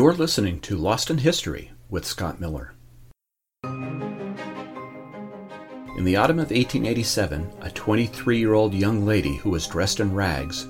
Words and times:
You're 0.00 0.14
listening 0.14 0.60
to 0.60 0.78
Lost 0.78 1.10
in 1.10 1.18
History 1.18 1.72
with 1.90 2.06
Scott 2.06 2.40
Miller. 2.40 2.72
In 5.98 6.04
the 6.04 6.16
autumn 6.16 6.38
of 6.38 6.50
1887, 6.50 7.52
a 7.60 7.70
23 7.70 8.38
year 8.38 8.54
old 8.54 8.72
young 8.72 9.04
lady 9.04 9.36
who 9.36 9.50
was 9.50 9.66
dressed 9.66 10.00
in 10.00 10.14
rags 10.14 10.66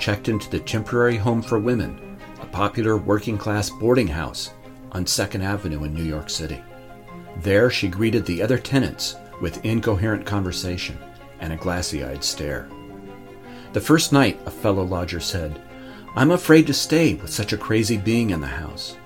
checked 0.00 0.28
into 0.28 0.50
the 0.50 0.58
Temporary 0.58 1.16
Home 1.16 1.42
for 1.42 1.60
Women, 1.60 2.18
a 2.40 2.46
popular 2.46 2.96
working 2.96 3.38
class 3.38 3.70
boarding 3.70 4.08
house 4.08 4.50
on 4.90 5.04
2nd 5.04 5.44
Avenue 5.44 5.84
in 5.84 5.94
New 5.94 6.02
York 6.02 6.28
City. 6.28 6.60
There 7.36 7.70
she 7.70 7.86
greeted 7.86 8.26
the 8.26 8.42
other 8.42 8.58
tenants 8.58 9.14
with 9.40 9.64
incoherent 9.64 10.26
conversation 10.26 10.98
and 11.38 11.52
a 11.52 11.56
glassy 11.56 12.02
eyed 12.02 12.24
stare. 12.24 12.68
The 13.74 13.80
first 13.80 14.12
night, 14.12 14.40
a 14.44 14.50
fellow 14.50 14.82
lodger 14.82 15.20
said, 15.20 15.62
I'm 16.14 16.32
afraid 16.32 16.66
to 16.66 16.74
stay 16.74 17.14
with 17.14 17.30
such 17.30 17.54
a 17.54 17.58
crazy 17.58 17.96
being 17.96 18.30
in 18.30 18.40
the 18.42 18.46
house. 18.46 18.98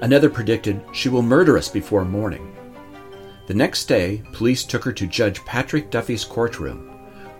Another 0.00 0.28
predicted 0.28 0.82
she 0.92 1.08
will 1.08 1.22
murder 1.22 1.56
us 1.56 1.68
before 1.68 2.04
morning. 2.04 2.52
The 3.46 3.54
next 3.54 3.84
day, 3.84 4.24
police 4.32 4.64
took 4.64 4.82
her 4.82 4.92
to 4.92 5.06
Judge 5.06 5.44
Patrick 5.44 5.88
Duffy's 5.92 6.24
courtroom, 6.24 6.88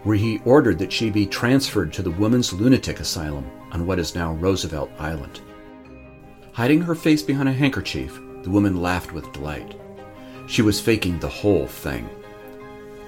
where 0.05 0.17
he 0.17 0.41
ordered 0.45 0.79
that 0.79 0.93
she 0.93 1.11
be 1.11 1.27
transferred 1.27 1.93
to 1.95 2.03
the 2.03 2.13
Women's 2.13 2.53
Lunatic 2.53 3.01
Asylum 3.01 3.51
on 3.73 3.87
what 3.87 3.99
is 3.99 4.15
now 4.15 4.35
Roosevelt 4.35 4.91
Island. 5.01 5.41
Hiding 6.53 6.83
her 6.83 6.95
face 6.95 7.23
behind 7.23 7.49
a 7.49 7.53
handkerchief, 7.53 8.21
the 8.43 8.51
woman 8.51 8.81
laughed 8.81 9.13
with 9.13 9.33
delight. 9.33 9.75
She 10.47 10.63
was 10.63 10.81
faking 10.81 11.19
the 11.19 11.29
whole 11.29 11.67
thing. 11.67 12.09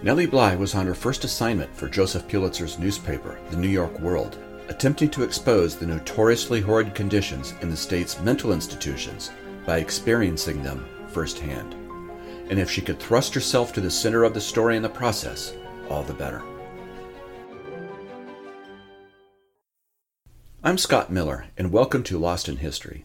Nellie 0.02 0.26
Bly 0.26 0.56
was 0.56 0.74
on 0.74 0.86
her 0.86 0.94
first 0.94 1.22
assignment 1.22 1.74
for 1.76 1.88
Joseph 1.88 2.26
Pulitzer's 2.26 2.80
newspaper, 2.80 3.38
The 3.50 3.56
New 3.56 3.68
York 3.68 4.00
World, 4.00 4.38
attempting 4.68 5.10
to 5.10 5.22
expose 5.22 5.76
the 5.76 5.86
notoriously 5.86 6.60
horrid 6.60 6.94
conditions 6.94 7.54
in 7.60 7.68
the 7.68 7.76
state's 7.76 8.20
mental 8.20 8.52
institutions 8.52 9.30
by 9.66 9.78
experiencing 9.78 10.62
them 10.62 10.86
firsthand. 11.08 11.74
And 12.50 12.58
if 12.58 12.70
she 12.70 12.80
could 12.80 12.98
thrust 12.98 13.34
herself 13.34 13.72
to 13.72 13.80
the 13.80 13.90
center 13.90 14.24
of 14.24 14.34
the 14.34 14.40
story 14.40 14.76
in 14.76 14.82
the 14.82 14.88
process, 14.88 15.54
all 15.90 16.02
the 16.02 16.14
better. 16.14 16.42
I'm 20.62 20.78
Scott 20.78 21.12
Miller, 21.12 21.46
and 21.58 21.70
welcome 21.70 22.02
to 22.04 22.18
Lost 22.18 22.48
in 22.48 22.56
History. 22.56 23.04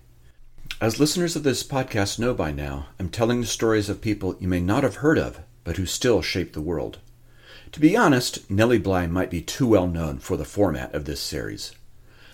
As 0.80 0.98
listeners 0.98 1.36
of 1.36 1.44
this 1.44 1.62
podcast 1.62 2.18
know 2.18 2.34
by 2.34 2.54
now, 2.54 2.88
I'm 2.98 3.10
telling 3.10 3.42
the 3.42 3.48
stories 3.48 3.90
of 3.90 4.00
people 4.00 4.38
you 4.40 4.48
may 4.48 4.62
not 4.62 4.84
have 4.84 4.96
heard 4.96 5.18
of, 5.18 5.42
but 5.66 5.76
who 5.76 5.86
still 5.86 6.22
shape 6.22 6.54
the 6.54 6.62
world. 6.62 7.00
To 7.72 7.80
be 7.80 7.96
honest, 7.96 8.50
Nellie 8.50 8.80
Bly 8.80 9.06
might 9.06 9.30
be 9.30 9.42
too 9.42 9.68
well 9.68 9.88
known 9.88 10.20
for 10.20 10.38
the 10.38 10.46
format 10.46 10.94
of 10.96 11.06
this 11.06 11.22
series. 11.22 11.74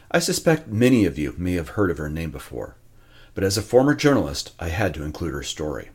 I 0.09 0.19
suspect 0.19 0.67
many 0.67 1.05
of 1.05 1.17
you 1.17 1.35
may 1.37 1.53
have 1.53 1.69
heard 1.69 1.91
of 1.91 1.97
her 1.97 2.09
name 2.09 2.31
before, 2.31 2.77
but 3.33 3.43
as 3.43 3.57
a 3.57 3.61
former 3.61 3.95
journalist, 3.95 4.53
I 4.59 4.69
had 4.69 4.93
to 4.93 5.03
include 5.03 5.33
her 5.33 5.43
story. 5.43 5.89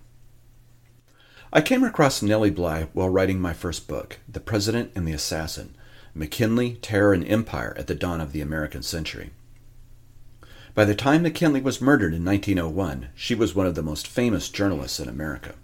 I 1.52 1.62
came 1.62 1.82
across 1.82 2.22
Nellie 2.22 2.50
Bly 2.50 2.88
while 2.92 3.08
writing 3.08 3.41
my 3.41 3.55
first 3.55 3.88
book, 3.88 4.19
The 4.28 4.41
President 4.41 4.92
and 4.94 5.08
the 5.08 5.12
Assassin 5.12 5.75
McKinley, 6.14 6.75
Terror, 6.82 7.14
and 7.14 7.27
Empire 7.27 7.75
at 7.78 7.86
the 7.86 7.94
Dawn 7.94 8.20
of 8.20 8.32
the 8.32 8.41
American 8.41 8.82
Century. 8.82 9.30
By 10.75 10.84
the 10.84 10.94
time 10.94 11.22
McKinley 11.22 11.60
was 11.60 11.80
murdered 11.80 12.14
in 12.14 12.25
1901, 12.25 13.08
she 13.14 13.34
was 13.34 13.54
one 13.54 13.66
of 13.66 13.75
the 13.75 13.82
most 13.82 14.06
famous 14.06 14.48
journalists 14.48 15.00
in 15.00 15.08
America. 15.08 15.54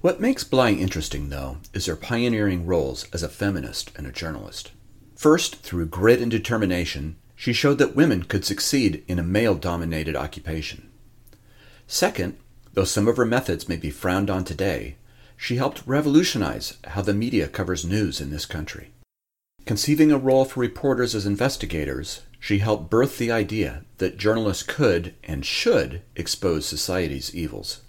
What 0.00 0.18
makes 0.18 0.44
Bly 0.44 0.70
interesting, 0.70 1.28
though, 1.28 1.58
is 1.74 1.84
her 1.84 1.94
pioneering 1.94 2.64
roles 2.64 3.06
as 3.12 3.22
a 3.22 3.28
feminist 3.28 3.92
and 3.96 4.06
a 4.06 4.12
journalist. 4.12 4.70
First, 5.14 5.56
through 5.56 5.86
grit 5.86 6.22
and 6.22 6.30
determination, 6.30 7.16
she 7.36 7.52
showed 7.52 7.76
that 7.78 7.94
women 7.94 8.22
could 8.22 8.46
succeed 8.46 9.04
in 9.08 9.18
a 9.18 9.22
male 9.22 9.54
dominated 9.54 10.16
occupation. 10.16 10.88
Second, 11.86 12.38
though 12.72 12.84
some 12.84 13.08
of 13.08 13.18
her 13.18 13.26
methods 13.26 13.68
may 13.68 13.76
be 13.76 13.90
frowned 13.90 14.30
on 14.30 14.42
today, 14.42 14.96
she 15.36 15.56
helped 15.56 15.82
revolutionize 15.84 16.78
how 16.84 17.02
the 17.02 17.12
media 17.12 17.46
covers 17.46 17.84
news 17.84 18.22
in 18.22 18.30
this 18.30 18.46
country. 18.46 18.92
Conceiving 19.66 20.10
a 20.10 20.16
role 20.16 20.46
for 20.46 20.60
reporters 20.60 21.14
as 21.14 21.26
investigators, 21.26 22.22
she 22.38 22.60
helped 22.60 22.88
birth 22.88 23.18
the 23.18 23.30
idea 23.30 23.84
that 23.98 24.16
journalists 24.16 24.62
could 24.62 25.14
and 25.24 25.44
should 25.44 26.00
expose 26.16 26.64
society's 26.64 27.34
evils. 27.34 27.82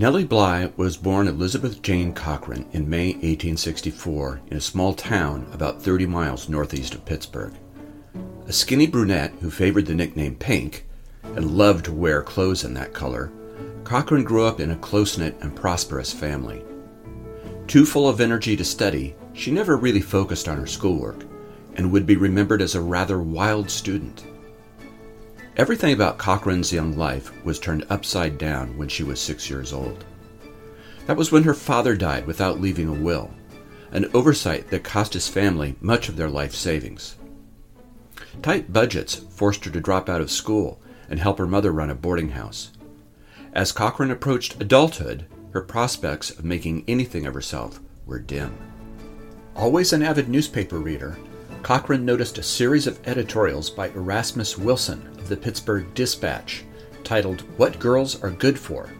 Nellie 0.00 0.24
Bly 0.24 0.72
was 0.78 0.96
born 0.96 1.28
Elizabeth 1.28 1.82
Jane 1.82 2.14
Cochran 2.14 2.64
in 2.72 2.88
May 2.88 3.08
1864 3.08 4.40
in 4.50 4.56
a 4.56 4.60
small 4.62 4.94
town 4.94 5.46
about 5.52 5.82
30 5.82 6.06
miles 6.06 6.48
northeast 6.48 6.94
of 6.94 7.04
Pittsburgh. 7.04 7.52
A 8.46 8.52
skinny 8.54 8.86
brunette 8.86 9.34
who 9.42 9.50
favored 9.50 9.84
the 9.84 9.94
nickname 9.94 10.36
Pink 10.36 10.86
and 11.22 11.50
loved 11.50 11.84
to 11.84 11.92
wear 11.92 12.22
clothes 12.22 12.64
in 12.64 12.72
that 12.72 12.94
color, 12.94 13.30
Cochran 13.84 14.24
grew 14.24 14.42
up 14.42 14.58
in 14.58 14.70
a 14.70 14.76
close 14.76 15.18
knit 15.18 15.36
and 15.42 15.54
prosperous 15.54 16.14
family. 16.14 16.62
Too 17.66 17.84
full 17.84 18.08
of 18.08 18.22
energy 18.22 18.56
to 18.56 18.64
study, 18.64 19.14
she 19.34 19.50
never 19.50 19.76
really 19.76 20.00
focused 20.00 20.48
on 20.48 20.56
her 20.56 20.66
schoolwork 20.66 21.26
and 21.74 21.92
would 21.92 22.06
be 22.06 22.16
remembered 22.16 22.62
as 22.62 22.74
a 22.74 22.80
rather 22.80 23.20
wild 23.20 23.70
student. 23.70 24.24
Everything 25.60 25.92
about 25.92 26.16
Cochran's 26.16 26.72
young 26.72 26.96
life 26.96 27.30
was 27.44 27.58
turned 27.58 27.84
upside 27.90 28.38
down 28.38 28.78
when 28.78 28.88
she 28.88 29.02
was 29.02 29.20
six 29.20 29.50
years 29.50 29.74
old. 29.74 30.06
That 31.04 31.18
was 31.18 31.30
when 31.30 31.42
her 31.42 31.52
father 31.52 31.94
died 31.94 32.26
without 32.26 32.62
leaving 32.62 32.88
a 32.88 32.94
will, 32.94 33.30
an 33.92 34.10
oversight 34.14 34.70
that 34.70 34.84
cost 34.84 35.12
his 35.12 35.28
family 35.28 35.76
much 35.82 36.08
of 36.08 36.16
their 36.16 36.30
life 36.30 36.54
savings. 36.54 37.16
Tight 38.40 38.72
budgets 38.72 39.16
forced 39.16 39.66
her 39.66 39.70
to 39.72 39.82
drop 39.82 40.08
out 40.08 40.22
of 40.22 40.30
school 40.30 40.80
and 41.10 41.20
help 41.20 41.36
her 41.36 41.46
mother 41.46 41.72
run 41.72 41.90
a 41.90 41.94
boarding 41.94 42.30
house. 42.30 42.70
As 43.52 43.70
Cochran 43.70 44.10
approached 44.10 44.62
adulthood, 44.62 45.26
her 45.50 45.60
prospects 45.60 46.30
of 46.30 46.42
making 46.42 46.84
anything 46.88 47.26
of 47.26 47.34
herself 47.34 47.80
were 48.06 48.18
dim. 48.18 48.56
Always 49.54 49.92
an 49.92 50.02
avid 50.02 50.26
newspaper 50.26 50.78
reader, 50.78 51.18
Cochran 51.62 52.04
noticed 52.04 52.38
a 52.38 52.42
series 52.42 52.86
of 52.86 52.98
editorials 53.06 53.68
by 53.70 53.90
Erasmus 53.90 54.56
Wilson 54.56 55.06
of 55.18 55.28
the 55.28 55.36
Pittsburgh 55.36 55.92
Dispatch 55.94 56.64
titled 57.04 57.42
What 57.58 57.78
Girls 57.78 58.20
Are 58.24 58.30
Good 58.30 58.58
For. 58.58 58.90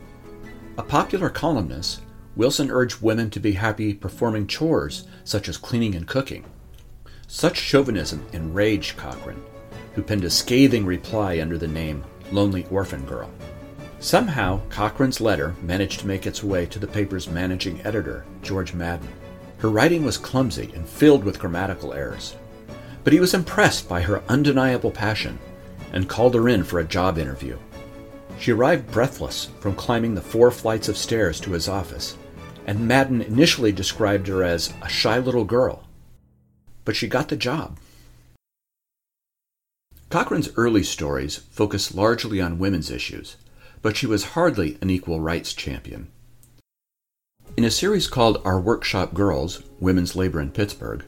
A 0.76 0.82
popular 0.82 1.30
columnist, 1.30 2.02
Wilson 2.36 2.70
urged 2.70 3.00
women 3.00 3.30
to 3.30 3.40
be 3.40 3.52
happy 3.52 3.94
performing 3.94 4.46
chores 4.46 5.08
such 5.24 5.48
as 5.48 5.56
cleaning 5.56 5.94
and 5.94 6.06
cooking. 6.06 6.44
Such 7.26 7.56
chauvinism 7.56 8.24
enraged 8.32 8.96
Cochran, 8.96 9.42
who 9.94 10.02
penned 10.02 10.24
a 10.24 10.30
scathing 10.30 10.84
reply 10.84 11.40
under 11.40 11.58
the 11.58 11.66
name 11.66 12.04
Lonely 12.30 12.66
Orphan 12.70 13.04
Girl. 13.04 13.30
Somehow, 14.00 14.60
Cochran's 14.68 15.20
letter 15.20 15.54
managed 15.62 16.00
to 16.00 16.06
make 16.06 16.26
its 16.26 16.44
way 16.44 16.66
to 16.66 16.78
the 16.78 16.86
paper's 16.86 17.26
managing 17.26 17.80
editor, 17.84 18.24
George 18.42 18.74
Madden. 18.74 19.08
Her 19.58 19.70
writing 19.70 20.04
was 20.04 20.18
clumsy 20.18 20.70
and 20.74 20.88
filled 20.88 21.24
with 21.24 21.38
grammatical 21.38 21.92
errors 21.92 22.36
but 23.04 23.12
he 23.12 23.20
was 23.20 23.34
impressed 23.34 23.88
by 23.88 24.02
her 24.02 24.22
undeniable 24.28 24.90
passion 24.90 25.38
and 25.92 26.08
called 26.08 26.34
her 26.34 26.48
in 26.48 26.64
for 26.64 26.78
a 26.78 26.84
job 26.84 27.18
interview. 27.18 27.56
She 28.38 28.52
arrived 28.52 28.90
breathless 28.90 29.48
from 29.60 29.74
climbing 29.74 30.14
the 30.14 30.22
four 30.22 30.50
flights 30.50 30.88
of 30.88 30.96
stairs 30.96 31.40
to 31.40 31.52
his 31.52 31.68
office, 31.68 32.16
and 32.66 32.86
Madden 32.86 33.20
initially 33.20 33.72
described 33.72 34.28
her 34.28 34.42
as 34.42 34.72
a 34.82 34.88
shy 34.88 35.18
little 35.18 35.44
girl. 35.44 35.84
But 36.84 36.96
she 36.96 37.08
got 37.08 37.28
the 37.28 37.36
job. 37.36 37.78
Cochran's 40.08 40.50
early 40.56 40.82
stories 40.82 41.36
focused 41.50 41.94
largely 41.94 42.40
on 42.40 42.58
women's 42.58 42.90
issues, 42.90 43.36
but 43.82 43.96
she 43.96 44.06
was 44.06 44.32
hardly 44.34 44.76
an 44.80 44.90
equal 44.90 45.20
rights 45.20 45.52
champion. 45.52 46.08
In 47.56 47.64
a 47.64 47.70
series 47.70 48.08
called 48.08 48.40
Our 48.44 48.58
Workshop 48.58 49.14
Girls 49.14 49.62
Women's 49.80 50.16
Labor 50.16 50.40
in 50.40 50.50
Pittsburgh, 50.50 51.04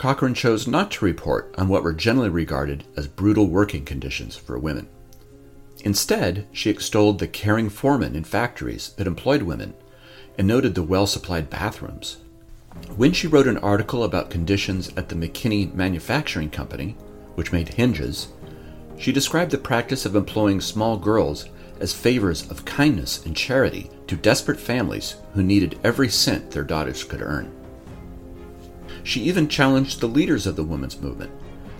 Cochran 0.00 0.32
chose 0.32 0.66
not 0.66 0.90
to 0.92 1.04
report 1.04 1.54
on 1.58 1.68
what 1.68 1.82
were 1.82 1.92
generally 1.92 2.30
regarded 2.30 2.84
as 2.96 3.06
brutal 3.06 3.48
working 3.48 3.84
conditions 3.84 4.34
for 4.34 4.58
women. 4.58 4.88
Instead, 5.84 6.46
she 6.52 6.70
extolled 6.70 7.18
the 7.18 7.28
caring 7.28 7.68
foremen 7.68 8.16
in 8.16 8.24
factories 8.24 8.94
that 8.96 9.06
employed 9.06 9.42
women 9.42 9.74
and 10.38 10.48
noted 10.48 10.74
the 10.74 10.82
well 10.82 11.06
supplied 11.06 11.50
bathrooms. 11.50 12.16
When 12.96 13.12
she 13.12 13.26
wrote 13.26 13.46
an 13.46 13.58
article 13.58 14.02
about 14.02 14.30
conditions 14.30 14.90
at 14.96 15.10
the 15.10 15.14
McKinney 15.14 15.74
Manufacturing 15.74 16.48
Company, 16.48 16.96
which 17.34 17.52
made 17.52 17.74
hinges, 17.74 18.28
she 18.96 19.12
described 19.12 19.50
the 19.50 19.58
practice 19.58 20.06
of 20.06 20.16
employing 20.16 20.62
small 20.62 20.96
girls 20.96 21.44
as 21.78 21.92
favors 21.92 22.50
of 22.50 22.64
kindness 22.64 23.26
and 23.26 23.36
charity 23.36 23.90
to 24.06 24.16
desperate 24.16 24.60
families 24.60 25.16
who 25.34 25.42
needed 25.42 25.78
every 25.84 26.08
cent 26.08 26.52
their 26.52 26.64
daughters 26.64 27.04
could 27.04 27.20
earn. 27.20 27.54
She 29.02 29.22
even 29.22 29.48
challenged 29.48 30.00
the 30.00 30.06
leaders 30.06 30.46
of 30.46 30.56
the 30.56 30.64
women's 30.64 31.00
movement, 31.00 31.32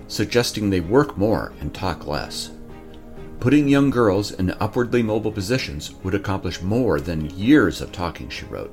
suggesting 0.09 0.71
they 0.71 0.81
work 0.81 1.17
more 1.17 1.53
and 1.61 1.73
talk 1.73 2.07
less. 2.07 2.51
Putting 3.41 3.69
young 3.69 3.91
girls 3.91 4.33
in 4.33 4.51
upwardly 4.61 5.03
mobile 5.03 5.33
positions 5.33 5.95
would 6.03 6.15
accomplish 6.15 6.61
more 6.61 7.01
than 7.01 7.31
years 7.31 7.81
of 7.81 7.91
talking, 7.91 8.29
she 8.29 8.45
wrote. 8.45 8.73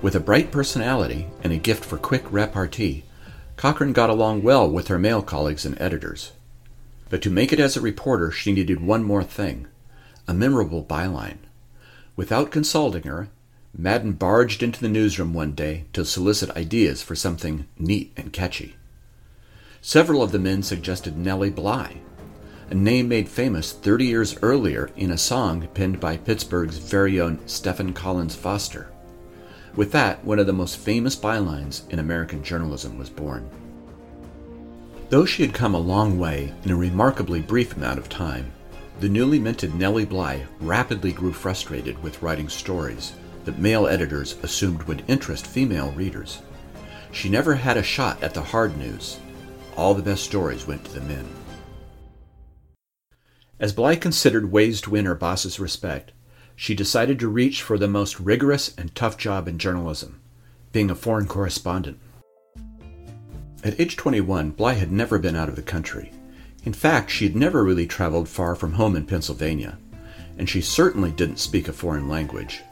With 0.00 0.14
a 0.14 0.20
bright 0.20 0.50
personality 0.50 1.26
and 1.44 1.52
a 1.52 1.58
gift 1.58 1.84
for 1.84 1.98
quick 1.98 2.24
repartee, 2.32 3.04
Cochran 3.56 3.92
got 3.92 4.08
along 4.08 4.42
well 4.42 4.70
with 4.70 4.88
her 4.88 4.98
male 4.98 5.20
colleagues 5.20 5.66
and 5.66 5.78
editors. 5.78 6.32
But 7.10 7.20
to 7.22 7.30
make 7.30 7.52
it 7.52 7.60
as 7.60 7.76
a 7.76 7.82
reporter, 7.82 8.30
she 8.30 8.52
needed 8.52 8.80
one 8.80 9.04
more 9.04 9.24
thing 9.24 9.66
a 10.26 10.32
memorable 10.32 10.84
byline. 10.84 11.38
Without 12.16 12.50
consulting 12.50 13.02
her, 13.02 13.28
Madden 13.76 14.12
barged 14.12 14.62
into 14.62 14.80
the 14.80 14.88
newsroom 14.88 15.32
one 15.32 15.52
day 15.52 15.84
to 15.92 16.04
solicit 16.04 16.50
ideas 16.56 17.02
for 17.02 17.14
something 17.14 17.66
neat 17.78 18.12
and 18.16 18.32
catchy. 18.32 18.76
Several 19.80 20.22
of 20.22 20.32
the 20.32 20.38
men 20.38 20.62
suggested 20.62 21.16
Nellie 21.16 21.50
Bly, 21.50 21.98
a 22.68 22.74
name 22.74 23.08
made 23.08 23.28
famous 23.28 23.72
30 23.72 24.04
years 24.04 24.36
earlier 24.42 24.90
in 24.96 25.10
a 25.10 25.18
song 25.18 25.66
penned 25.74 25.98
by 25.98 26.16
Pittsburgh's 26.16 26.78
very 26.78 27.20
own 27.20 27.40
Stephen 27.46 27.92
Collins 27.92 28.34
Foster. 28.34 28.90
With 29.74 29.92
that, 29.92 30.24
one 30.24 30.38
of 30.38 30.46
the 30.46 30.52
most 30.52 30.76
famous 30.76 31.16
bylines 31.16 31.88
in 31.90 31.98
American 31.98 32.42
journalism 32.42 32.98
was 32.98 33.08
born. 33.08 33.48
Though 35.08 35.24
she 35.24 35.42
had 35.42 35.54
come 35.54 35.74
a 35.74 35.78
long 35.78 36.18
way 36.18 36.52
in 36.64 36.70
a 36.70 36.76
remarkably 36.76 37.40
brief 37.40 37.76
amount 37.76 37.98
of 37.98 38.08
time, 38.08 38.52
the 39.00 39.08
newly 39.08 39.38
minted 39.38 39.74
Nellie 39.74 40.04
Bly 40.04 40.46
rapidly 40.60 41.12
grew 41.12 41.32
frustrated 41.32 42.00
with 42.02 42.22
writing 42.22 42.48
stories 42.48 43.14
that 43.44 43.58
male 43.58 43.86
editors 43.86 44.36
assumed 44.42 44.82
would 44.84 45.04
interest 45.08 45.46
female 45.46 45.92
readers. 45.92 46.42
She 47.12 47.28
never 47.28 47.54
had 47.54 47.76
a 47.76 47.82
shot 47.82 48.22
at 48.22 48.34
the 48.34 48.42
hard 48.42 48.76
news. 48.76 49.18
All 49.76 49.94
the 49.94 50.02
best 50.02 50.24
stories 50.24 50.66
went 50.66 50.84
to 50.84 50.92
the 50.92 51.00
men. 51.00 51.28
As 53.58 53.72
Bly 53.72 53.96
considered 53.96 54.52
ways 54.52 54.80
to 54.82 54.90
win 54.90 55.04
her 55.06 55.14
boss's 55.14 55.60
respect, 55.60 56.12
she 56.56 56.74
decided 56.74 57.18
to 57.18 57.28
reach 57.28 57.62
for 57.62 57.78
the 57.78 57.88
most 57.88 58.20
rigorous 58.20 58.74
and 58.76 58.94
tough 58.94 59.16
job 59.16 59.48
in 59.48 59.58
journalism 59.58 60.20
being 60.72 60.90
a 60.90 60.94
foreign 60.94 61.26
correspondent. 61.26 61.98
At 63.64 63.78
age 63.80 63.96
21, 63.96 64.50
Bly 64.50 64.74
had 64.74 64.92
never 64.92 65.18
been 65.18 65.36
out 65.36 65.48
of 65.48 65.56
the 65.56 65.62
country. 65.62 66.12
In 66.64 66.72
fact, 66.72 67.10
she 67.10 67.26
had 67.26 67.36
never 67.36 67.64
really 67.64 67.86
traveled 67.86 68.28
far 68.28 68.54
from 68.54 68.74
home 68.74 68.96
in 68.96 69.06
Pennsylvania, 69.06 69.78
and 70.38 70.48
she 70.48 70.60
certainly 70.60 71.10
didn't 71.10 71.38
speak 71.38 71.68
a 71.68 71.72
foreign 71.72 72.08
language. 72.08 72.62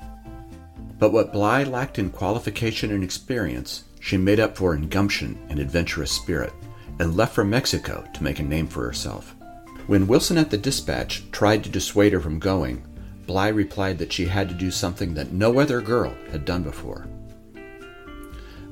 But 0.98 1.12
what 1.12 1.32
Bly 1.32 1.62
lacked 1.62 1.98
in 1.98 2.10
qualification 2.10 2.90
and 2.90 3.04
experience, 3.04 3.84
she 4.00 4.16
made 4.16 4.40
up 4.40 4.56
for 4.56 4.74
in 4.74 4.88
gumption 4.88 5.38
and 5.48 5.58
adventurous 5.58 6.10
spirit, 6.10 6.52
and 6.98 7.16
left 7.16 7.34
for 7.34 7.44
Mexico 7.44 8.04
to 8.14 8.22
make 8.22 8.40
a 8.40 8.42
name 8.42 8.66
for 8.66 8.84
herself. 8.84 9.34
When 9.86 10.06
Wilson 10.06 10.36
at 10.36 10.50
the 10.50 10.58
Dispatch 10.58 11.30
tried 11.30 11.64
to 11.64 11.70
dissuade 11.70 12.12
her 12.12 12.20
from 12.20 12.38
going, 12.38 12.84
Bly 13.26 13.48
replied 13.48 13.98
that 13.98 14.12
she 14.12 14.26
had 14.26 14.48
to 14.48 14.54
do 14.54 14.70
something 14.70 15.14
that 15.14 15.32
no 15.32 15.60
other 15.60 15.80
girl 15.80 16.14
had 16.30 16.44
done 16.44 16.62
before. 16.62 17.06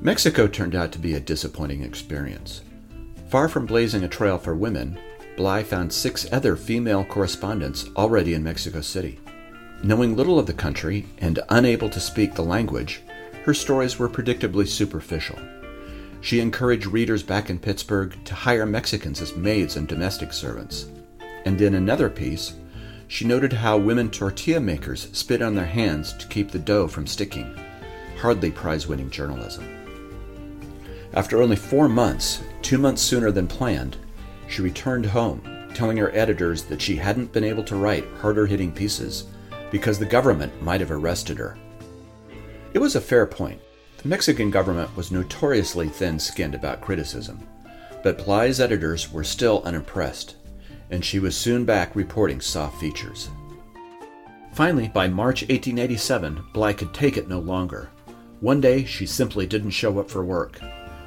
Mexico 0.01 0.47
turned 0.47 0.75
out 0.75 0.91
to 0.91 0.99
be 0.99 1.13
a 1.13 1.19
disappointing 1.19 1.81
experience. 1.81 2.61
Far 3.29 3.49
from 3.49 3.65
blazing 3.65 4.03
a 4.03 4.07
trail 4.07 4.37
for 4.37 4.55
women, 4.55 4.99
Bly 5.35 5.63
found 5.63 5.93
six 5.93 6.31
other 6.31 6.55
female 6.55 7.03
correspondents 7.03 7.85
already 7.95 8.33
in 8.33 8.43
Mexico 8.43 8.81
City. 8.81 9.19
Knowing 9.83 10.15
little 10.15 10.39
of 10.39 10.47
the 10.47 10.53
country 10.53 11.05
and 11.19 11.39
unable 11.49 11.87
to 11.89 11.99
speak 11.99 12.33
the 12.33 12.41
language, 12.41 13.01
her 13.45 13.53
stories 13.53 13.99
were 13.99 14.09
predictably 14.09 14.67
superficial. 14.67 15.37
She 16.19 16.39
encouraged 16.39 16.87
readers 16.87 17.21
back 17.21 17.51
in 17.51 17.59
Pittsburgh 17.59 18.15
to 18.25 18.33
hire 18.33 18.65
Mexicans 18.65 19.21
as 19.21 19.35
maids 19.35 19.75
and 19.75 19.87
domestic 19.87 20.33
servants. 20.33 20.87
And 21.45 21.61
in 21.61 21.75
another 21.75 22.09
piece, 22.09 22.55
she 23.07 23.23
noted 23.23 23.53
how 23.53 23.77
women 23.77 24.09
tortilla 24.09 24.59
makers 24.59 25.09
spit 25.13 25.43
on 25.43 25.53
their 25.53 25.65
hands 25.65 26.11
to 26.13 26.27
keep 26.27 26.49
the 26.49 26.59
dough 26.59 26.87
from 26.87 27.05
sticking. 27.05 27.55
Hardly 28.19 28.49
prize 28.49 28.87
winning 28.87 29.11
journalism. 29.11 29.65
After 31.13 31.41
only 31.41 31.55
four 31.55 31.87
months, 31.87 32.41
two 32.63 32.79
months 32.79 33.03
sooner 33.03 33.31
than 33.31 33.47
planned, 33.47 33.95
she 34.49 34.63
returned 34.63 35.05
home, 35.05 35.41
telling 35.75 35.97
her 35.97 36.13
editors 36.15 36.63
that 36.63 36.81
she 36.81 36.95
hadn't 36.95 37.31
been 37.31 37.43
able 37.43 37.63
to 37.65 37.75
write 37.75 38.05
harder 38.19 38.47
hitting 38.47 38.71
pieces 38.71 39.25
because 39.71 39.99
the 39.99 40.05
government 40.05 40.61
might 40.61 40.81
have 40.81 40.91
arrested 40.91 41.37
her. 41.37 41.57
It 42.73 42.79
was 42.79 42.95
a 42.95 43.01
fair 43.01 43.25
point. 43.25 43.61
The 44.01 44.07
Mexican 44.07 44.51
government 44.51 44.95
was 44.95 45.11
notoriously 45.11 45.89
thin 45.89 46.19
skinned 46.19 46.55
about 46.55 46.81
criticism, 46.81 47.47
but 48.03 48.23
Bly's 48.23 48.59
editors 48.59 49.11
were 49.11 49.23
still 49.23 49.61
unimpressed 49.65 50.35
and 50.89 51.03
she 51.03 51.19
was 51.19 51.35
soon 51.35 51.65
back 51.65 51.95
reporting 51.95 52.41
soft 52.41 52.79
features. 52.79 53.29
Finally, 54.53 54.87
by 54.87 55.07
March 55.07 55.41
1887, 55.43 56.43
Bly 56.53 56.73
could 56.73 56.93
take 56.93 57.17
it 57.17 57.27
no 57.27 57.39
longer. 57.39 57.89
One 58.39 58.61
day, 58.61 58.85
she 58.85 59.05
simply 59.05 59.45
didn't 59.45 59.71
show 59.71 59.99
up 59.99 60.09
for 60.09 60.23
work. 60.23 60.59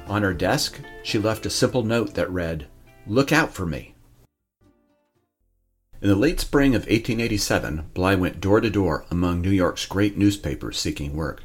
On 0.07 0.21
her 0.21 0.33
desk, 0.33 0.79
she 1.03 1.17
left 1.17 1.45
a 1.45 1.49
simple 1.49 1.83
note 1.83 2.13
that 2.13 2.29
read, 2.29 2.67
Look 3.07 3.31
out 3.31 3.53
for 3.53 3.65
me. 3.65 3.95
In 6.01 6.09
the 6.09 6.15
late 6.15 6.39
spring 6.39 6.73
of 6.75 6.81
1887, 6.81 7.89
Bly 7.93 8.15
went 8.15 8.41
door 8.41 8.59
to 8.59 8.69
door 8.69 9.05
among 9.11 9.41
New 9.41 9.51
York's 9.51 9.85
great 9.85 10.17
newspapers 10.17 10.79
seeking 10.79 11.15
work 11.15 11.43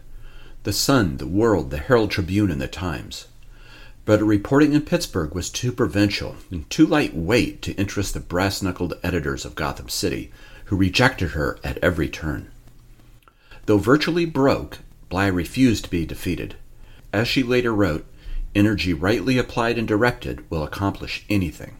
the 0.62 0.72
Sun, 0.72 1.18
the 1.18 1.26
World, 1.26 1.70
the 1.70 1.78
Herald 1.78 2.10
Tribune, 2.10 2.50
and 2.50 2.60
the 2.60 2.66
Times 2.66 3.26
but 4.06 4.22
reporting 4.22 4.72
in 4.72 4.82
Pittsburgh 4.82 5.34
was 5.34 5.50
too 5.50 5.72
provincial 5.72 6.36
and 6.50 6.70
too 6.70 6.86
lightweight 6.86 7.60
to 7.60 7.72
interest 7.72 8.14
the 8.14 8.20
brass 8.20 8.62
knuckled 8.62 8.94
editors 9.02 9.44
of 9.44 9.56
Gotham 9.56 9.88
City, 9.88 10.30
who 10.66 10.76
rejected 10.76 11.32
her 11.32 11.58
at 11.64 11.76
every 11.78 12.08
turn. 12.08 12.48
Though 13.66 13.78
virtually 13.78 14.24
broke, 14.24 14.78
Bly 15.08 15.26
refused 15.26 15.84
to 15.84 15.90
be 15.90 16.06
defeated. 16.06 16.54
As 17.12 17.26
she 17.26 17.42
later 17.42 17.74
wrote, 17.74 18.06
energy 18.54 18.94
rightly 18.94 19.38
applied 19.38 19.76
and 19.76 19.88
directed 19.88 20.48
will 20.48 20.62
accomplish 20.62 21.24
anything. 21.28 21.76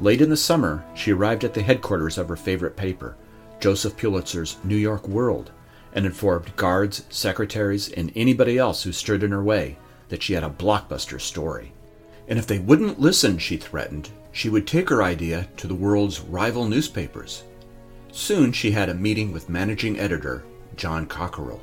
Late 0.00 0.20
in 0.20 0.30
the 0.30 0.36
summer, 0.36 0.84
she 0.94 1.12
arrived 1.12 1.42
at 1.42 1.54
the 1.54 1.62
headquarters 1.62 2.18
of 2.18 2.28
her 2.28 2.36
favorite 2.36 2.76
paper, 2.76 3.16
Joseph 3.58 3.96
Pulitzer's 3.96 4.56
New 4.62 4.76
York 4.76 5.08
World, 5.08 5.50
and 5.92 6.06
informed 6.06 6.54
guards, 6.54 7.04
secretaries, 7.10 7.90
and 7.90 8.12
anybody 8.14 8.58
else 8.58 8.84
who 8.84 8.92
stood 8.92 9.24
in 9.24 9.32
her 9.32 9.42
way 9.42 9.76
that 10.08 10.22
she 10.22 10.34
had 10.34 10.44
a 10.44 10.50
blockbuster 10.50 11.20
story. 11.20 11.72
And 12.28 12.38
if 12.38 12.46
they 12.46 12.60
wouldn't 12.60 13.00
listen, 13.00 13.38
she 13.38 13.56
threatened, 13.56 14.10
she 14.30 14.48
would 14.48 14.66
take 14.66 14.88
her 14.90 15.02
idea 15.02 15.48
to 15.56 15.66
the 15.66 15.74
world's 15.74 16.20
rival 16.20 16.68
newspapers. 16.68 17.42
Soon 18.12 18.52
she 18.52 18.70
had 18.70 18.88
a 18.88 18.94
meeting 18.94 19.32
with 19.32 19.48
managing 19.48 19.98
editor 19.98 20.44
John 20.76 21.06
Cockerill. 21.06 21.60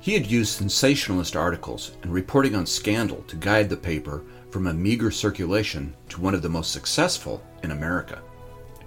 He 0.00 0.14
had 0.14 0.26
used 0.26 0.56
sensationalist 0.56 1.36
articles 1.36 1.92
and 2.02 2.12
reporting 2.12 2.54
on 2.54 2.66
scandal 2.66 3.22
to 3.28 3.36
guide 3.36 3.68
the 3.68 3.76
paper 3.76 4.22
from 4.50 4.66
a 4.66 4.74
meager 4.74 5.10
circulation 5.10 5.94
to 6.08 6.20
one 6.20 6.34
of 6.34 6.42
the 6.42 6.48
most 6.48 6.72
successful 6.72 7.42
in 7.62 7.70
America. 7.70 8.22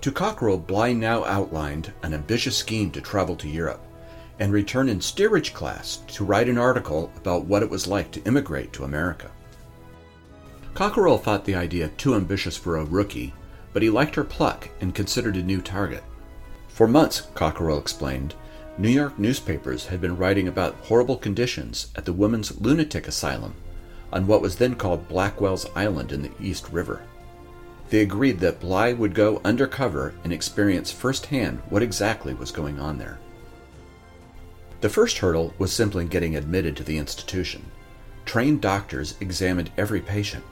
To 0.02 0.12
Cockerill, 0.12 0.66
Bly 0.66 0.94
now 0.94 1.26
outlined 1.26 1.94
an 2.04 2.14
ambitious 2.14 2.58
scheme 2.58 2.90
to 2.92 3.02
travel 3.02 3.36
to 3.36 3.50
Europe 3.50 3.86
and 4.40 4.54
return 4.54 4.88
in 4.88 5.02
steerage 5.02 5.54
class 5.54 5.98
to 6.08 6.24
write 6.24 6.48
an 6.48 6.58
article 6.58 7.12
about 7.18 7.46
what 7.46 7.62
it 7.62 7.70
was 7.70 7.88
like 7.88 8.10
to 8.12 8.24
immigrate 8.24 8.72
to 8.74 8.86
America. 8.86 9.30
Cockerill 10.74 11.22
thought 11.22 11.44
the 11.44 11.56
idea 11.56 11.90
too 11.90 12.16
ambitious 12.16 12.56
for 12.56 12.78
a 12.78 12.86
rookie, 12.86 13.34
but 13.74 13.82
he 13.82 13.90
liked 13.90 14.16
her 14.16 14.24
pluck 14.24 14.70
and 14.80 14.96
considered 14.96 15.36
a 15.36 15.44
new 15.44 15.62
target. 15.62 16.04
For 16.70 16.88
months, 16.88 17.28
Cockerill 17.36 17.80
explained, 17.80 18.36
New 18.78 18.90
York 18.90 19.20
newspapers 19.20 19.88
had 19.88 20.00
been 20.00 20.16
writing 20.16 20.48
about 20.48 20.76
horrible 20.76 21.18
conditions 21.18 21.92
at 21.98 22.06
the 22.06 22.14
women's 22.14 22.62
lunatic 22.62 23.10
asylum 23.10 23.54
on 24.12 24.28
what 24.28 24.42
was 24.42 24.56
then 24.56 24.76
called 24.76 25.08
Blackwell's 25.08 25.68
Island 25.76 26.12
in 26.12 26.22
the 26.22 26.32
East 26.42 26.70
River. 26.72 27.02
They 27.90 28.02
agreed 28.02 28.40
that 28.40 28.60
Bly 28.60 28.94
would 28.94 29.16
go 29.16 29.42
undercover 29.44 30.14
and 30.24 30.32
experience 30.32 30.92
firsthand 30.92 31.62
what 31.70 31.82
exactly 31.82 32.34
was 32.34 32.52
going 32.52 32.80
on 32.80 32.98
there. 32.98 33.20
The 34.82 34.90
first 34.90 35.18
hurdle 35.18 35.54
was 35.58 35.74
simply 35.74 36.06
getting 36.06 36.36
admitted 36.36 36.78
to 36.78 36.84
the 36.84 36.98
institution. 36.98 37.66
Trained 38.26 38.62
doctors 38.62 39.16
examined 39.20 39.72
every 39.76 40.02
patient. 40.02 40.44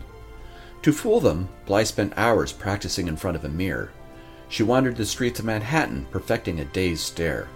To 0.82 0.92
fool 0.92 1.20
them, 1.20 1.50
Bly 1.66 1.84
spent 1.84 2.14
hours 2.18 2.52
practicing 2.52 3.08
in 3.08 3.18
front 3.18 3.38
of 3.38 3.46
a 3.46 3.50
mirror. 3.50 3.92
She 4.50 4.64
wandered 4.64 4.96
the 4.96 5.06
streets 5.06 5.40
of 5.40 5.46
Manhattan, 5.46 6.08
perfecting 6.12 6.60
a 6.60 6.66
dazed 6.66 7.02
stare. 7.02 7.48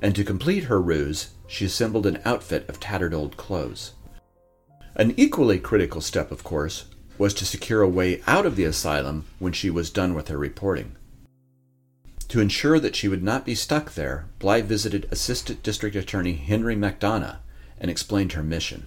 And 0.00 0.14
to 0.14 0.24
complete 0.24 0.64
her 0.64 0.80
ruse, 0.80 1.30
she 1.46 1.64
assembled 1.64 2.06
an 2.06 2.20
outfit 2.24 2.68
of 2.68 2.80
tattered 2.80 3.12
old 3.12 3.36
clothes. 3.36 3.92
An 4.98 5.14
equally 5.16 5.60
critical 5.60 6.00
step, 6.00 6.32
of 6.32 6.42
course, 6.42 6.86
was 7.18 7.32
to 7.34 7.46
secure 7.46 7.82
a 7.82 7.88
way 7.88 8.20
out 8.26 8.44
of 8.44 8.56
the 8.56 8.64
asylum 8.64 9.26
when 9.38 9.52
she 9.52 9.70
was 9.70 9.90
done 9.90 10.12
with 10.12 10.26
her 10.26 10.36
reporting. 10.36 10.96
To 12.26 12.40
ensure 12.40 12.80
that 12.80 12.96
she 12.96 13.06
would 13.06 13.22
not 13.22 13.46
be 13.46 13.54
stuck 13.54 13.94
there, 13.94 14.26
Bly 14.40 14.60
visited 14.60 15.06
Assistant 15.12 15.62
District 15.62 15.94
Attorney 15.94 16.32
Henry 16.32 16.74
McDonough 16.74 17.36
and 17.80 17.92
explained 17.92 18.32
her 18.32 18.42
mission. 18.42 18.86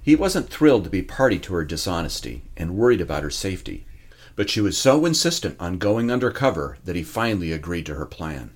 He 0.00 0.14
wasn't 0.14 0.48
thrilled 0.48 0.84
to 0.84 0.90
be 0.90 1.02
party 1.02 1.40
to 1.40 1.54
her 1.54 1.64
dishonesty 1.64 2.44
and 2.56 2.76
worried 2.76 3.00
about 3.00 3.24
her 3.24 3.30
safety, 3.30 3.84
but 4.36 4.48
she 4.48 4.60
was 4.60 4.78
so 4.78 5.04
insistent 5.04 5.56
on 5.58 5.78
going 5.78 6.08
undercover 6.08 6.78
that 6.84 6.94
he 6.94 7.02
finally 7.02 7.50
agreed 7.50 7.86
to 7.86 7.96
her 7.96 8.06
plan. 8.06 8.50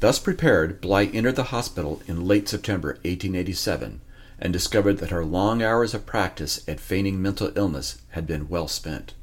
Thus 0.00 0.18
prepared, 0.18 0.82
Bly 0.82 1.04
entered 1.04 1.36
the 1.36 1.44
hospital 1.44 2.02
in 2.06 2.26
late 2.26 2.50
September 2.50 2.98
1887 3.04 4.02
and 4.44 4.52
discovered 4.52 4.98
that 4.98 5.10
her 5.10 5.24
long 5.24 5.62
hours 5.62 5.94
of 5.94 6.04
practice 6.04 6.62
at 6.68 6.78
feigning 6.78 7.20
mental 7.20 7.50
illness 7.56 8.02
had 8.10 8.26
been 8.26 8.46
well 8.48 8.68
spent. 8.68 9.14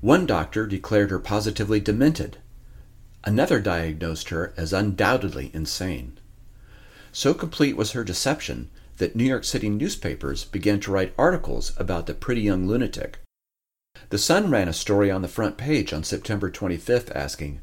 One 0.00 0.26
doctor 0.26 0.66
declared 0.66 1.10
her 1.10 1.20
positively 1.20 1.78
demented. 1.78 2.38
Another 3.22 3.60
diagnosed 3.60 4.30
her 4.30 4.52
as 4.56 4.72
undoubtedly 4.72 5.52
insane. 5.54 6.18
So 7.12 7.32
complete 7.32 7.76
was 7.76 7.92
her 7.92 8.02
deception 8.02 8.70
that 8.96 9.14
New 9.14 9.24
York 9.24 9.44
City 9.44 9.68
newspapers 9.68 10.44
began 10.44 10.80
to 10.80 10.90
write 10.90 11.14
articles 11.16 11.72
about 11.76 12.06
the 12.06 12.12
pretty 12.14 12.42
young 12.42 12.66
lunatic. 12.66 13.18
The 14.10 14.18
Sun 14.18 14.50
ran 14.50 14.66
a 14.68 14.72
story 14.72 15.12
on 15.12 15.22
the 15.22 15.28
front 15.28 15.56
page 15.56 15.92
on 15.92 16.02
September 16.02 16.50
25th 16.50 17.14
asking, 17.14 17.60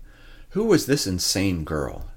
Who 0.51 0.63
was 0.63 0.85
this 0.85 1.05
insane 1.05 1.65
girl? 1.65 2.10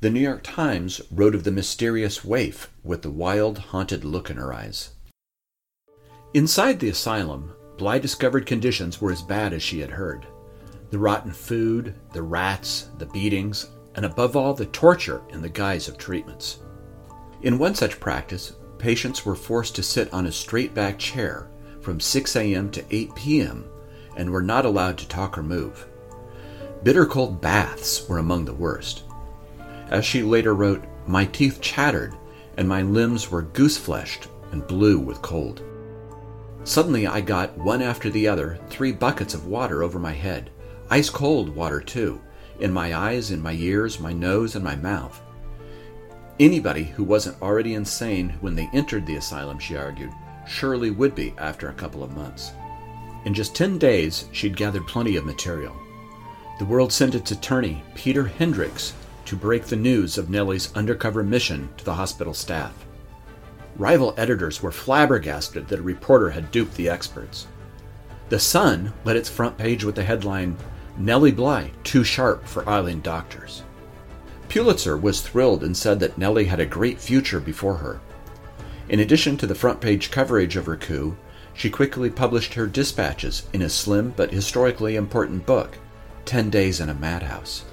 The 0.00 0.10
New 0.10 0.20
York 0.20 0.42
Times 0.44 1.00
wrote 1.10 1.34
of 1.34 1.42
the 1.42 1.50
mysterious 1.50 2.24
waif 2.24 2.70
with 2.84 3.02
the 3.02 3.10
wild, 3.10 3.58
haunted 3.58 4.04
look 4.04 4.30
in 4.30 4.36
her 4.36 4.54
eyes. 4.54 4.90
Inside 6.34 6.78
the 6.78 6.90
asylum, 6.90 7.52
Bly 7.78 7.98
discovered 7.98 8.46
conditions 8.46 9.00
were 9.00 9.10
as 9.10 9.22
bad 9.22 9.52
as 9.52 9.60
she 9.60 9.80
had 9.80 9.90
heard. 9.90 10.24
The 10.90 11.00
rotten 11.00 11.32
food, 11.32 11.96
the 12.12 12.22
rats, 12.22 12.90
the 12.98 13.06
beatings, 13.06 13.70
and 13.96 14.06
above 14.06 14.36
all, 14.36 14.54
the 14.54 14.66
torture 14.66 15.20
in 15.30 15.42
the 15.42 15.48
guise 15.48 15.88
of 15.88 15.98
treatments. 15.98 16.60
In 17.42 17.58
one 17.58 17.74
such 17.74 17.98
practice, 17.98 18.52
patients 18.78 19.26
were 19.26 19.34
forced 19.34 19.74
to 19.74 19.82
sit 19.82 20.12
on 20.12 20.26
a 20.26 20.32
straight 20.32 20.74
back 20.74 21.00
chair 21.00 21.50
from 21.80 21.98
6 21.98 22.36
a.m. 22.36 22.70
to 22.70 22.84
8 22.94 23.14
p.m. 23.16 23.64
and 24.16 24.30
were 24.30 24.42
not 24.42 24.64
allowed 24.64 24.96
to 24.98 25.08
talk 25.08 25.36
or 25.36 25.42
move. 25.42 25.88
Bitter 26.84 27.04
cold 27.04 27.40
baths 27.40 28.08
were 28.08 28.18
among 28.18 28.44
the 28.44 28.54
worst. 28.54 29.02
As 29.90 30.04
she 30.04 30.22
later 30.22 30.54
wrote, 30.54 30.84
My 31.06 31.24
teeth 31.24 31.60
chattered, 31.60 32.14
and 32.56 32.68
my 32.68 32.82
limbs 32.82 33.30
were 33.30 33.42
goose 33.42 33.78
fleshed 33.78 34.28
and 34.52 34.66
blue 34.66 34.98
with 34.98 35.22
cold. 35.22 35.62
Suddenly 36.64 37.06
I 37.06 37.20
got, 37.20 37.56
one 37.56 37.80
after 37.80 38.10
the 38.10 38.28
other, 38.28 38.58
three 38.68 38.92
buckets 38.92 39.32
of 39.32 39.46
water 39.46 39.82
over 39.82 39.98
my 39.98 40.12
head, 40.12 40.50
ice 40.90 41.08
cold 41.08 41.54
water 41.54 41.80
too, 41.80 42.20
in 42.60 42.72
my 42.72 42.94
eyes, 42.94 43.30
in 43.30 43.40
my 43.40 43.52
ears, 43.52 44.00
my 44.00 44.12
nose, 44.12 44.54
and 44.54 44.64
my 44.64 44.76
mouth. 44.76 45.20
Anybody 46.40 46.84
who 46.84 47.04
wasn't 47.04 47.40
already 47.40 47.74
insane 47.74 48.34
when 48.40 48.54
they 48.54 48.68
entered 48.72 49.06
the 49.06 49.16
asylum, 49.16 49.58
she 49.58 49.76
argued, 49.76 50.12
surely 50.46 50.90
would 50.90 51.14
be 51.14 51.34
after 51.38 51.68
a 51.68 51.74
couple 51.74 52.02
of 52.02 52.16
months. 52.16 52.52
In 53.24 53.34
just 53.34 53.54
10 53.54 53.78
days, 53.78 54.26
she'd 54.32 54.56
gathered 54.56 54.86
plenty 54.86 55.16
of 55.16 55.24
material. 55.24 55.74
The 56.58 56.64
world 56.64 56.92
sent 56.92 57.14
its 57.14 57.30
attorney, 57.30 57.82
Peter 57.94 58.26
Hendricks, 58.26 58.94
to 59.28 59.36
break 59.36 59.66
the 59.66 59.76
news 59.76 60.16
of 60.16 60.30
Nellie's 60.30 60.74
undercover 60.74 61.22
mission 61.22 61.68
to 61.76 61.84
the 61.84 61.92
hospital 61.92 62.32
staff. 62.32 62.72
Rival 63.76 64.14
editors 64.16 64.62
were 64.62 64.72
flabbergasted 64.72 65.68
that 65.68 65.80
a 65.80 65.82
reporter 65.82 66.30
had 66.30 66.50
duped 66.50 66.74
the 66.76 66.88
experts. 66.88 67.46
The 68.30 68.38
Sun 68.38 68.90
led 69.04 69.16
its 69.16 69.28
front 69.28 69.58
page 69.58 69.84
with 69.84 69.96
the 69.96 70.02
headline, 70.02 70.56
Nellie 70.96 71.30
Bly, 71.30 71.72
Too 71.84 72.04
Sharp 72.04 72.46
for 72.46 72.66
Island 72.66 73.02
Doctors. 73.02 73.64
Pulitzer 74.48 74.96
was 74.96 75.20
thrilled 75.20 75.62
and 75.62 75.76
said 75.76 76.00
that 76.00 76.16
Nellie 76.16 76.46
had 76.46 76.58
a 76.58 76.64
great 76.64 76.98
future 76.98 77.38
before 77.38 77.76
her. 77.76 78.00
In 78.88 79.00
addition 79.00 79.36
to 79.36 79.46
the 79.46 79.54
front 79.54 79.78
page 79.78 80.10
coverage 80.10 80.56
of 80.56 80.64
her 80.64 80.76
coup, 80.76 81.14
she 81.52 81.68
quickly 81.68 82.08
published 82.08 82.54
her 82.54 82.66
dispatches 82.66 83.46
in 83.52 83.60
a 83.60 83.68
slim 83.68 84.14
but 84.16 84.32
historically 84.32 84.96
important 84.96 85.44
book, 85.44 85.76
Ten 86.24 86.48
Days 86.48 86.80
in 86.80 86.88
a 86.88 86.94
Madhouse. 86.94 87.66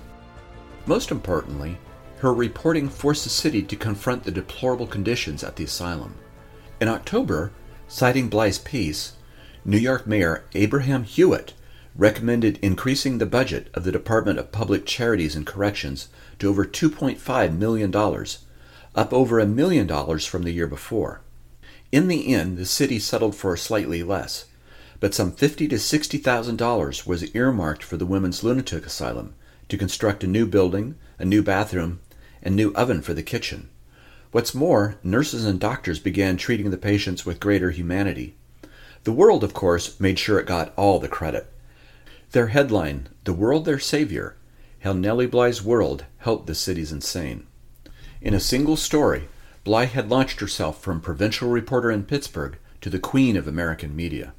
Most 0.85 1.11
importantly, 1.11 1.77
her 2.19 2.33
reporting 2.33 2.89
forced 2.89 3.23
the 3.23 3.29
city 3.29 3.61
to 3.63 3.75
confront 3.75 4.23
the 4.23 4.31
deplorable 4.31 4.87
conditions 4.87 5.43
at 5.43 5.55
the 5.55 5.63
asylum. 5.63 6.15
In 6.79 6.87
October, 6.87 7.51
citing 7.87 8.29
Bly's 8.29 8.59
piece, 8.59 9.13
New 9.63 9.77
York 9.77 10.05
Mayor 10.05 10.43
Abraham 10.53 11.03
Hewitt 11.03 11.53
recommended 11.95 12.59
increasing 12.61 13.17
the 13.17 13.25
budget 13.25 13.69
of 13.73 13.83
the 13.83 13.91
Department 13.91 14.37
of 14.37 14.51
Public 14.51 14.85
Charities 14.85 15.35
and 15.35 15.45
Corrections 15.45 16.09
to 16.39 16.49
over 16.49 16.65
$2.5 16.65 17.57
million, 17.57 17.95
up 18.95 19.13
over 19.13 19.39
a 19.39 19.45
million 19.45 19.87
dollars 19.87 20.25
from 20.25 20.43
the 20.43 20.51
year 20.51 20.67
before. 20.67 21.21
In 21.91 22.07
the 22.07 22.33
end, 22.33 22.57
the 22.57 22.65
city 22.65 22.99
settled 22.99 23.35
for 23.35 23.55
slightly 23.55 24.03
less, 24.03 24.45
but 24.99 25.13
some 25.13 25.31
fifty 25.31 25.67
to 25.67 25.79
sixty 25.79 26.17
thousand 26.17 26.57
dollars 26.57 27.05
was 27.05 27.33
earmarked 27.35 27.83
for 27.83 27.97
the 27.97 28.05
women's 28.05 28.43
lunatic 28.43 28.85
asylum, 28.85 29.33
to 29.69 29.77
construct 29.77 30.24
a 30.24 30.27
new 30.27 30.45
building, 30.45 30.95
a 31.19 31.25
new 31.25 31.41
bathroom, 31.41 32.00
and 32.41 32.55
new 32.55 32.72
oven 32.74 33.01
for 33.01 33.13
the 33.13 33.24
kitchen. 33.24 33.69
What's 34.31 34.53
more, 34.53 34.98
nurses 35.03 35.45
and 35.45 35.60
doctors 35.60 36.00
began 36.00 36.38
treating 36.38 36.69
the 36.69 36.77
patients 36.77 37.25
with 37.25 37.39
greater 37.39 37.72
humanity. 37.72 38.36
The 39.03 39.13
world, 39.13 39.43
of 39.43 39.53
course, 39.53 40.00
made 40.00 40.19
sure 40.19 40.39
it 40.39 40.48
got 40.48 40.74
all 40.75 41.00
the 41.00 41.07
credit. 41.07 41.51
Their 42.31 42.48
headline, 42.48 43.07
The 43.24 43.34
World 43.34 43.65
Their 43.65 43.79
Savior, 43.79 44.36
How 44.81 44.93
Nellie 44.93 45.27
Bly's 45.27 45.63
World 45.63 46.05
Helped 46.17 46.48
the 46.48 46.55
City's 46.55 46.91
Insane. 46.91 47.48
In 48.19 48.34
a 48.34 48.39
single 48.39 48.75
story, 48.75 49.29
Bly 49.63 49.86
had 49.86 50.10
launched 50.10 50.39
herself 50.41 50.81
from 50.81 51.01
provincial 51.01 51.50
reporter 51.50 51.91
in 51.91 52.03
Pittsburgh 52.03 52.57
to 52.81 52.89
the 52.89 53.00
queen 53.00 53.38
of 53.38 53.48
American 53.48 53.95
media. 53.95 54.34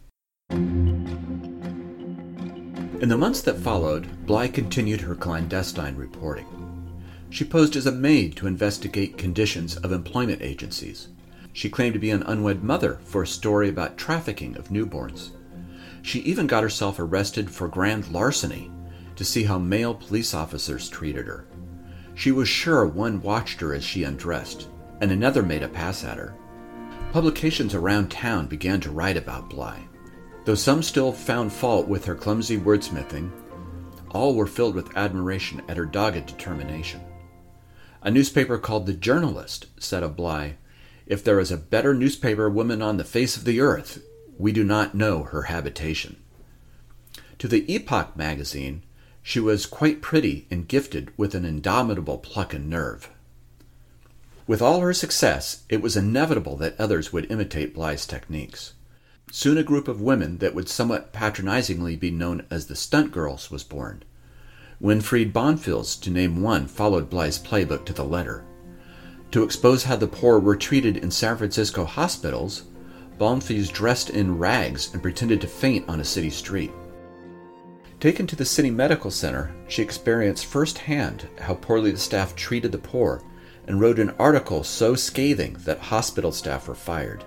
In 3.01 3.11
the 3.11 3.19
months 3.19 3.43
that 3.43 3.59
followed, 3.59 4.25
Bly 4.25 4.49
continued 4.49 5.03
her 5.03 5.15
clandestine 5.15 5.97
reporting. 5.97 6.47
She 7.29 7.45
posed 7.45 7.77
as 7.77 7.85
a 7.85 7.93
maid 7.93 8.37
to 8.37 8.47
investigate 8.47 9.19
conditions 9.19 9.77
of 9.77 9.93
employment 9.93 10.41
agencies. 10.41 11.09
She 11.53 11.69
claimed 11.69 11.93
to 11.93 11.99
be 11.99 12.11
an 12.11 12.23
unwed 12.23 12.65
mother 12.65 12.99
for 13.05 13.23
a 13.23 13.27
story 13.27 13.69
about 13.69 13.99
trafficking 13.99 14.57
of 14.57 14.71
newborns. 14.71 15.33
She 16.01 16.21
even 16.21 16.47
got 16.47 16.63
herself 16.63 16.99
arrested 16.99 17.51
for 17.51 17.69
grand 17.69 18.09
larceny 18.09 18.71
to 19.17 19.25
see 19.27 19.45
how 19.45 19.59
male 19.59 19.95
police 19.95 20.33
officers 20.33 20.89
treated 20.89 21.27
her. 21.27 21.47
She 22.15 22.33
was 22.33 22.49
sure 22.49 22.87
one 22.87 23.21
watched 23.21 23.61
her 23.61 23.75
as 23.75 23.85
she 23.85 24.05
undressed, 24.05 24.69
and 25.03 25.13
another 25.13 25.43
made 25.43 25.63
a 25.63 25.69
pass 25.69 26.03
at 26.03 26.17
her. 26.17 26.35
Publications 27.13 27.75
around 27.75 28.11
town 28.11 28.47
began 28.47 28.81
to 28.81 28.91
write 28.91 29.19
about 29.19 29.51
Bly. 29.51 29.83
Though 30.47 30.55
some 30.55 30.85
still 30.85 31.11
found 31.11 31.53
fault 31.53 31.89
with 31.89 32.05
her 32.05 32.15
clumsy 32.15 32.57
wordsmithing, 32.57 33.33
all 34.11 34.37
were 34.37 34.47
filled 34.47 34.77
with 34.77 34.97
admiration 34.97 35.61
at 35.67 35.77
her 35.77 35.85
dogged 35.85 36.27
determination. 36.27 37.01
A 38.01 38.13
newspaper 38.13 38.57
called 38.57 38.87
The 38.87 38.93
Journalist 38.93 39.67
said 39.81 40.05
of 40.05 40.15
Bly, 40.15 40.55
If 41.05 41.25
there 41.25 41.41
is 41.41 41.51
a 41.51 41.57
better 41.57 41.95
newspaper 41.95 42.49
woman 42.49 42.81
on 42.81 42.97
the 42.97 43.03
face 43.03 43.37
of 43.37 43.43
the 43.43 43.61
earth, 43.61 44.01
we 44.39 44.53
do 44.53 44.63
not 44.63 44.95
know 44.95 45.25
her 45.25 45.43
habitation. 45.43 46.15
To 47.41 47.49
the 47.49 47.69
Epoch 47.75 48.17
magazine, 48.17 48.85
she 49.25 49.41
was 49.41 49.67
quite 49.67 50.01
pretty 50.01 50.47
and 50.49 50.69
gifted 50.69 51.13
with 51.17 51.35
an 51.35 51.45
indomitable 51.45 52.19
pluck 52.19 52.55
and 52.55 52.71
nerve. 52.71 53.11
With 54.47 54.63
all 54.63 54.79
her 54.79 54.95
success, 54.95 55.65
it 55.69 55.83
was 55.83 55.97
inevitable 55.97 56.57
that 56.59 56.79
others 56.79 57.13
would 57.13 57.29
imitate 57.33 57.75
Bly's 57.75 58.07
techniques. 58.07 58.75
Soon 59.33 59.59
a 59.59 59.65
group 59.65 59.89
of 59.89 60.01
women 60.01 60.39
that 60.39 60.55
would 60.55 60.69
somewhat 60.69 61.13
patronizingly 61.13 61.97
be 61.97 62.13
known 62.13 62.47
as 62.49 62.67
the 62.67 62.77
Stunt 62.77 63.11
Girls 63.11 63.51
was 63.51 63.65
born. 63.65 64.05
Winifred 64.79 65.33
Bonfils, 65.33 66.01
to 66.03 66.11
name 66.11 66.43
one, 66.43 66.67
followed 66.67 67.11
Bly's 67.11 67.39
playbook 67.39 67.85
to 67.87 67.93
the 67.93 68.05
letter. 68.05 68.45
To 69.33 69.43
expose 69.43 69.83
how 69.83 69.97
the 69.97 70.07
poor 70.07 70.39
were 70.39 70.55
treated 70.55 70.97
in 70.97 71.11
San 71.11 71.37
Francisco 71.37 71.85
hospitals, 71.85 72.65
Bonfils 73.19 73.73
dressed 73.73 74.11
in 74.11 74.39
rags 74.39 74.93
and 74.93 75.03
pretended 75.03 75.41
to 75.41 75.49
faint 75.49 75.89
on 75.89 76.01
a 76.01 76.05
city 76.05 76.31
street. 76.31 76.71
Taken 77.99 78.27
to 78.29 78.37
the 78.37 78.45
city 78.45 78.71
medical 78.71 79.11
center, 79.11 79.53
she 79.67 79.83
experienced 79.83 80.47
firsthand 80.47 81.29
how 81.41 81.55
poorly 81.55 81.91
the 81.91 81.99
staff 81.99 82.37
treated 82.37 82.71
the 82.71 82.79
poor 82.79 83.23
and 83.67 83.81
wrote 83.81 83.99
an 83.99 84.15
article 84.21 84.63
so 84.63 84.95
scathing 84.95 85.57
that 85.65 85.81
hospital 85.81 86.31
staff 86.31 86.69
were 86.69 86.75
fired. 86.75 87.25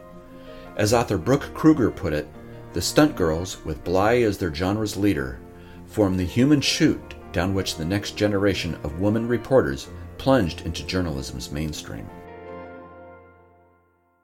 As 0.79 0.93
author 0.93 1.17
Brooke 1.17 1.53
Kroeger 1.53 1.93
put 1.93 2.13
it, 2.13 2.25
the 2.71 2.81
stunt 2.81 3.17
girls, 3.17 3.57
with 3.65 3.83
Bly 3.83 4.19
as 4.21 4.37
their 4.37 4.55
genre's 4.55 4.95
leader, 4.95 5.37
form 5.85 6.15
the 6.15 6.23
human 6.23 6.61
chute 6.61 7.15
down 7.33 7.53
which 7.53 7.75
the 7.75 7.83
next 7.83 8.15
generation 8.15 8.75
of 8.83 9.01
woman 9.01 9.27
reporters 9.27 9.89
plunged 10.17 10.61
into 10.61 10.85
journalism's 10.85 11.51
mainstream. 11.51 12.09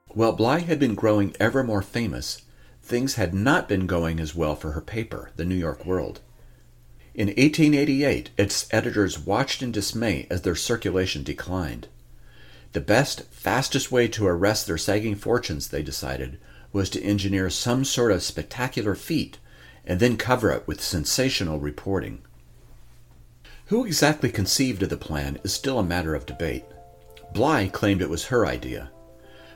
While 0.08 0.32
Bly 0.32 0.60
had 0.60 0.78
been 0.78 0.94
growing 0.94 1.36
ever 1.38 1.62
more 1.62 1.82
famous, 1.82 2.40
things 2.82 3.16
had 3.16 3.34
not 3.34 3.68
been 3.68 3.86
going 3.86 4.18
as 4.18 4.34
well 4.34 4.56
for 4.56 4.72
her 4.72 4.80
paper, 4.80 5.32
The 5.36 5.44
New 5.44 5.56
York 5.56 5.84
World. 5.84 6.22
In 7.14 7.26
1888, 7.26 8.30
its 8.38 8.66
editors 8.70 9.18
watched 9.18 9.62
in 9.62 9.72
dismay 9.72 10.26
as 10.30 10.40
their 10.40 10.56
circulation 10.56 11.22
declined. 11.22 11.88
The 12.72 12.80
best, 12.80 13.24
fastest 13.30 13.92
way 13.92 14.08
to 14.08 14.26
arrest 14.26 14.66
their 14.66 14.78
sagging 14.78 15.16
fortunes, 15.16 15.68
they 15.68 15.82
decided, 15.82 16.38
was 16.76 16.90
to 16.90 17.02
engineer 17.02 17.48
some 17.48 17.86
sort 17.86 18.12
of 18.12 18.22
spectacular 18.22 18.94
feat 18.94 19.38
and 19.86 19.98
then 19.98 20.14
cover 20.18 20.50
it 20.50 20.68
with 20.68 20.78
sensational 20.78 21.58
reporting. 21.58 22.20
Who 23.68 23.86
exactly 23.86 24.28
conceived 24.28 24.82
of 24.82 24.90
the 24.90 24.98
plan 24.98 25.38
is 25.42 25.54
still 25.54 25.78
a 25.78 25.82
matter 25.82 26.14
of 26.14 26.26
debate. 26.26 26.64
Bly 27.32 27.68
claimed 27.68 28.02
it 28.02 28.10
was 28.10 28.26
her 28.26 28.44
idea, 28.44 28.90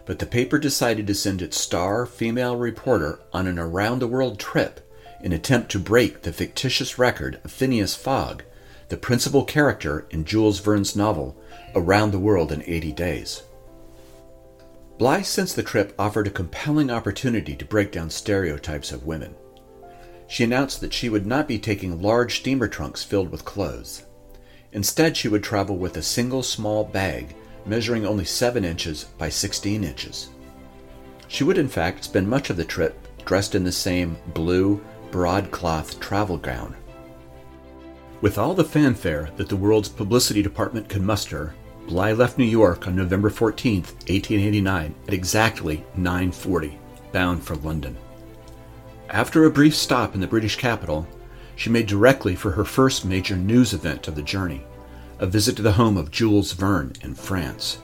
but 0.06 0.18
the 0.18 0.24
paper 0.24 0.58
decided 0.58 1.06
to 1.08 1.14
send 1.14 1.42
its 1.42 1.60
star 1.60 2.06
female 2.06 2.56
reporter 2.56 3.20
on 3.34 3.46
an 3.46 3.58
around 3.58 3.98
the 3.98 4.08
world 4.08 4.38
trip 4.38 4.90
in 5.20 5.30
attempt 5.30 5.70
to 5.72 5.78
break 5.78 6.22
the 6.22 6.32
fictitious 6.32 6.98
record 6.98 7.38
of 7.44 7.52
Phineas 7.52 7.94
Fogg, 7.94 8.44
the 8.88 8.96
principal 8.96 9.44
character 9.44 10.06
in 10.08 10.24
Jules 10.24 10.60
Verne's 10.60 10.96
novel 10.96 11.36
Around 11.74 12.12
the 12.12 12.18
World 12.18 12.50
in 12.50 12.62
80 12.66 12.92
Days. 12.92 13.42
Bly, 15.00 15.22
since 15.22 15.54
the 15.54 15.62
trip, 15.62 15.94
offered 15.98 16.26
a 16.26 16.30
compelling 16.30 16.90
opportunity 16.90 17.56
to 17.56 17.64
break 17.64 17.90
down 17.90 18.10
stereotypes 18.10 18.92
of 18.92 19.06
women. 19.06 19.34
She 20.28 20.44
announced 20.44 20.82
that 20.82 20.92
she 20.92 21.08
would 21.08 21.24
not 21.24 21.48
be 21.48 21.58
taking 21.58 22.02
large 22.02 22.40
steamer 22.40 22.68
trunks 22.68 23.02
filled 23.02 23.30
with 23.30 23.46
clothes. 23.46 24.04
Instead, 24.72 25.16
she 25.16 25.26
would 25.26 25.42
travel 25.42 25.78
with 25.78 25.96
a 25.96 26.02
single 26.02 26.42
small 26.42 26.84
bag 26.84 27.34
measuring 27.64 28.04
only 28.04 28.26
7 28.26 28.62
inches 28.62 29.04
by 29.16 29.30
16 29.30 29.84
inches. 29.84 30.28
She 31.28 31.44
would, 31.44 31.56
in 31.56 31.68
fact, 31.68 32.04
spend 32.04 32.28
much 32.28 32.50
of 32.50 32.58
the 32.58 32.64
trip 32.66 33.08
dressed 33.24 33.54
in 33.54 33.64
the 33.64 33.72
same 33.72 34.18
blue, 34.34 34.84
broadcloth 35.10 35.98
travel 35.98 36.36
gown. 36.36 36.76
With 38.20 38.36
all 38.36 38.52
the 38.52 38.64
fanfare 38.64 39.30
that 39.36 39.48
the 39.48 39.56
world's 39.56 39.88
publicity 39.88 40.42
department 40.42 40.90
could 40.90 41.00
muster, 41.00 41.54
Bly 41.88 42.12
left 42.12 42.38
New 42.38 42.44
York 42.44 42.86
on 42.86 42.94
November 42.94 43.30
14, 43.30 43.82
1889, 43.82 44.94
at 45.08 45.14
exactly 45.14 45.84
9:40, 45.96 46.78
bound 47.12 47.42
for 47.42 47.56
London. 47.56 47.96
After 49.08 49.44
a 49.44 49.50
brief 49.50 49.74
stop 49.74 50.14
in 50.14 50.20
the 50.20 50.26
British 50.26 50.56
capital, 50.56 51.08
she 51.56 51.68
made 51.68 51.86
directly 51.86 52.36
for 52.36 52.52
her 52.52 52.64
first 52.64 53.04
major 53.04 53.36
news 53.36 53.74
event 53.74 54.06
of 54.06 54.14
the 54.14 54.22
journey, 54.22 54.64
a 55.18 55.26
visit 55.26 55.56
to 55.56 55.62
the 55.62 55.72
home 55.72 55.96
of 55.96 56.10
Jules 56.10 56.52
Verne 56.52 56.92
in 57.02 57.14
France. 57.14 57.78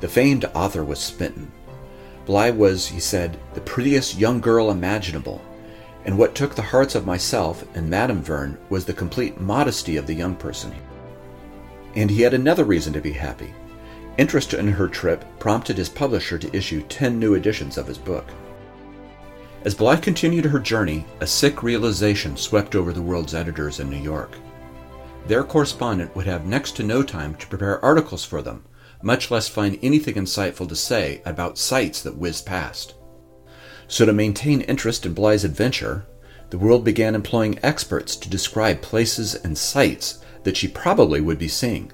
The 0.00 0.08
famed 0.08 0.44
author 0.54 0.84
was 0.84 1.00
smitten. 1.00 1.50
Bly 2.24 2.50
was, 2.50 2.86
he 2.86 3.00
said, 3.00 3.36
the 3.54 3.60
prettiest 3.60 4.18
young 4.18 4.40
girl 4.40 4.70
imaginable, 4.70 5.42
and 6.04 6.16
what 6.16 6.34
took 6.34 6.54
the 6.54 6.62
hearts 6.62 6.94
of 6.94 7.04
myself 7.04 7.64
and 7.74 7.90
Madame 7.90 8.22
Verne 8.22 8.56
was 8.68 8.84
the 8.84 8.92
complete 8.94 9.40
modesty 9.40 9.96
of 9.96 10.06
the 10.06 10.14
young 10.14 10.36
person. 10.36 10.72
And 11.94 12.10
he 12.10 12.22
had 12.22 12.34
another 12.34 12.64
reason 12.64 12.92
to 12.92 13.00
be 13.00 13.12
happy. 13.12 13.52
Interest 14.18 14.54
in 14.54 14.68
her 14.68 14.88
trip 14.88 15.24
prompted 15.38 15.78
his 15.78 15.88
publisher 15.88 16.38
to 16.38 16.56
issue 16.56 16.82
10 16.82 17.18
new 17.18 17.34
editions 17.34 17.78
of 17.78 17.86
his 17.86 17.98
book. 17.98 18.26
As 19.64 19.74
Bly 19.74 19.96
continued 19.96 20.46
her 20.46 20.58
journey, 20.58 21.04
a 21.20 21.26
sick 21.26 21.62
realization 21.62 22.36
swept 22.36 22.74
over 22.74 22.92
the 22.92 23.02
world's 23.02 23.34
editors 23.34 23.78
in 23.78 23.90
New 23.90 24.00
York. 24.00 24.36
Their 25.26 25.44
correspondent 25.44 26.16
would 26.16 26.26
have 26.26 26.46
next 26.46 26.76
to 26.76 26.82
no 26.82 27.02
time 27.02 27.34
to 27.36 27.46
prepare 27.46 27.84
articles 27.84 28.24
for 28.24 28.40
them, 28.40 28.64
much 29.02 29.30
less 29.30 29.48
find 29.48 29.78
anything 29.82 30.14
insightful 30.14 30.68
to 30.68 30.76
say 30.76 31.20
about 31.24 31.58
sights 31.58 32.02
that 32.02 32.16
whizzed 32.16 32.46
past. 32.46 32.94
So, 33.86 34.06
to 34.06 34.12
maintain 34.12 34.62
interest 34.62 35.04
in 35.04 35.14
Bly's 35.14 35.44
adventure, 35.44 36.06
the 36.50 36.58
world 36.58 36.84
began 36.84 37.14
employing 37.14 37.58
experts 37.62 38.16
to 38.16 38.30
describe 38.30 38.82
places 38.82 39.34
and 39.34 39.56
sights 39.56 40.20
that 40.44 40.56
she 40.56 40.68
probably 40.68 41.20
would 41.20 41.38
be 41.38 41.48
seeing. 41.48 41.92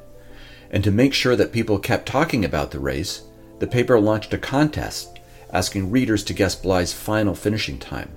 And 0.71 0.83
to 0.85 0.91
make 0.91 1.15
sure 1.15 1.37
that 1.37 1.53
people 1.53 1.79
kept 1.79 2.07
talking 2.07 2.45
about 2.45 2.71
the 2.71 2.81
race, 2.81 3.23
the 3.59 3.67
paper 3.67 3.99
launched 3.99 4.35
a 4.35 4.39
contest 4.39 5.17
asking 5.53 5.91
readers 5.91 6.25
to 6.25 6.35
guess 6.35 6.55
Bly's 6.55 6.93
final 6.93 7.35
finishing 7.35 7.79
time. 7.79 8.17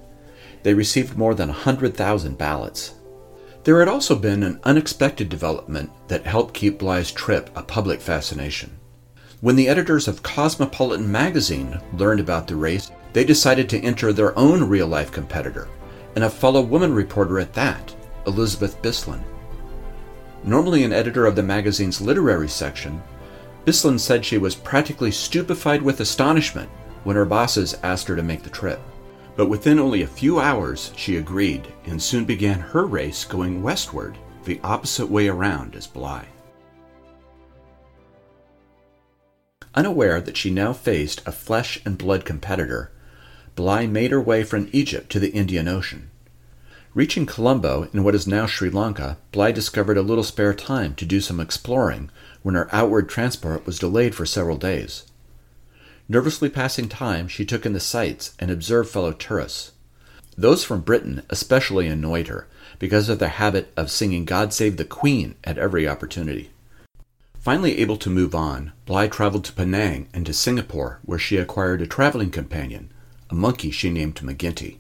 They 0.64 0.74
received 0.74 1.18
more 1.18 1.36
than 1.36 1.50
100,000 1.50 2.38
ballots. 2.38 2.96
There 3.64 3.80
had 3.80 3.88
also 3.88 4.16
been 4.16 4.44
an 4.44 4.60
unexpected 4.64 5.30
development 5.30 5.92
that 6.08 6.26
helped 6.26 6.54
keep 6.54 6.80
Bly's 6.80 7.12
trip 7.12 7.50
a 7.56 7.62
public 7.62 8.02
fascination. 8.02 8.72
When 9.42 9.56
the 9.56 9.70
editors 9.70 10.08
of 10.08 10.24
Cosmopolitan 10.24 11.10
magazine 11.10 11.80
learned 11.94 12.20
about 12.20 12.48
the 12.48 12.56
race, 12.56 12.92
they 13.14 13.24
decided 13.24 13.70
to 13.70 13.80
enter 13.80 14.12
their 14.12 14.38
own 14.38 14.64
real 14.64 14.88
life 14.88 15.12
competitor, 15.12 15.70
and 16.16 16.24
a 16.24 16.30
fellow 16.30 16.62
woman 16.62 16.94
reporter 16.94 17.40
at 17.40 17.54
that, 17.54 17.96
Elizabeth 18.28 18.82
Bisland. 18.82 19.24
Normally 20.44 20.84
an 20.84 20.94
editor 20.94 21.26
of 21.26 21.36
the 21.36 21.44
magazine's 21.44 22.02
literary 22.02 22.48
section, 22.48 23.02
Bisland 23.66 24.00
said 24.00 24.26
she 24.26 24.38
was 24.38 24.56
practically 24.56 25.12
stupefied 25.12 25.82
with 25.82 26.00
astonishment 26.00 26.70
when 27.04 27.16
her 27.16 27.26
bosses 27.26 27.78
asked 27.84 28.08
her 28.08 28.16
to 28.16 28.24
make 28.24 28.44
the 28.44 28.50
trip. 28.50 28.80
But 29.36 29.48
within 29.48 29.80
only 29.80 30.02
a 30.02 30.08
few 30.08 30.40
hours, 30.40 30.92
she 30.96 31.18
agreed 31.18 31.68
and 31.86 32.02
soon 32.02 32.26
began 32.26 32.60
her 32.60 32.86
race 32.86 33.24
going 33.24 33.62
westward, 33.62 34.18
the 34.46 34.60
opposite 34.64 35.08
way 35.08 35.28
around 35.28 35.76
as 35.76 35.88
Bly. 35.88 36.26
Unaware 39.76 40.20
that 40.20 40.36
she 40.36 40.50
now 40.50 40.74
faced 40.74 41.22
a 41.26 41.32
flesh 41.32 41.80
and 41.86 41.98
blood 41.98 42.26
competitor, 42.26 42.92
Bly 43.56 43.86
made 43.88 44.12
her 44.12 44.22
way 44.22 44.44
from 44.44 44.70
Egypt 44.72 45.12
to 45.12 45.20
the 45.20 45.32
Indian 45.32 45.68
Ocean. 45.68 46.10
Reaching 46.96 47.28
Colombo 47.28 47.88
in 47.94 48.04
what 48.04 48.16
is 48.16 48.26
now 48.26 48.48
Sri 48.48 48.72
Lanka, 48.72 49.20
Bly 49.32 49.52
discovered 49.52 49.98
a 49.98 50.02
little 50.02 50.24
spare 50.24 50.56
time 50.56 50.96
to 50.96 51.06
do 51.06 51.22
some 51.22 51.40
exploring 51.40 52.10
when 52.42 52.56
her 52.56 52.68
outward 52.74 53.08
transport 53.08 53.68
was 53.68 53.78
delayed 53.78 54.16
for 54.16 54.26
several 54.26 54.58
days. 54.58 55.06
Nervously 56.08 56.50
passing 56.50 56.90
time, 56.90 57.28
she 57.28 57.46
took 57.46 57.64
in 57.64 57.74
the 57.74 57.80
sights 57.80 58.34
and 58.40 58.50
observed 58.50 58.90
fellow 58.90 59.12
tourists. 59.12 59.74
Those 60.36 60.64
from 60.64 60.82
Britain 60.82 61.22
especially 61.30 61.86
annoyed 61.86 62.28
her 62.28 62.48
because 62.80 63.08
of 63.08 63.20
their 63.20 63.30
habit 63.30 63.72
of 63.78 63.92
singing 63.92 64.26
God 64.26 64.52
Save 64.52 64.78
the 64.78 64.86
Queen 64.86 65.36
at 65.44 65.60
every 65.60 65.88
opportunity. 65.88 66.50
Finally 67.38 67.78
able 67.78 67.98
to 67.98 68.10
move 68.10 68.34
on, 68.34 68.72
Bly 68.88 69.08
traveled 69.08 69.46
to 69.46 69.54
Penang 69.54 70.08
and 70.12 70.26
to 70.26 70.34
Singapore, 70.34 71.02
where 71.04 71.20
she 71.20 71.38
acquired 71.38 71.84
a 71.84 71.88
traveling 71.88 72.32
companion, 72.32 72.92
a 73.30 73.36
monkey 73.36 73.70
she 73.70 73.92
named 73.92 74.16
McGinty. 74.16 74.79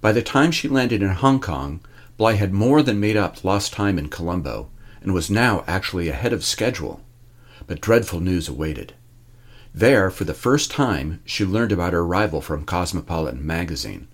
By 0.00 0.12
the 0.12 0.22
time 0.22 0.50
she 0.50 0.68
landed 0.68 1.02
in 1.02 1.10
Hong 1.10 1.40
Kong, 1.40 1.80
Bly 2.16 2.34
had 2.34 2.52
more 2.52 2.82
than 2.82 3.00
made 3.00 3.16
up 3.16 3.44
lost 3.44 3.72
time 3.72 3.98
in 3.98 4.08
Colombo 4.08 4.70
and 5.02 5.12
was 5.12 5.30
now 5.30 5.64
actually 5.66 6.08
ahead 6.08 6.32
of 6.32 6.44
schedule. 6.44 7.02
But 7.66 7.80
dreadful 7.80 8.20
news 8.20 8.48
awaited. 8.48 8.94
There, 9.74 10.10
for 10.10 10.24
the 10.24 10.34
first 10.34 10.70
time, 10.70 11.20
she 11.24 11.44
learned 11.44 11.72
about 11.72 11.92
her 11.92 12.04
rival 12.04 12.40
from 12.40 12.64
Cosmopolitan 12.64 13.46
magazine. 13.46 14.08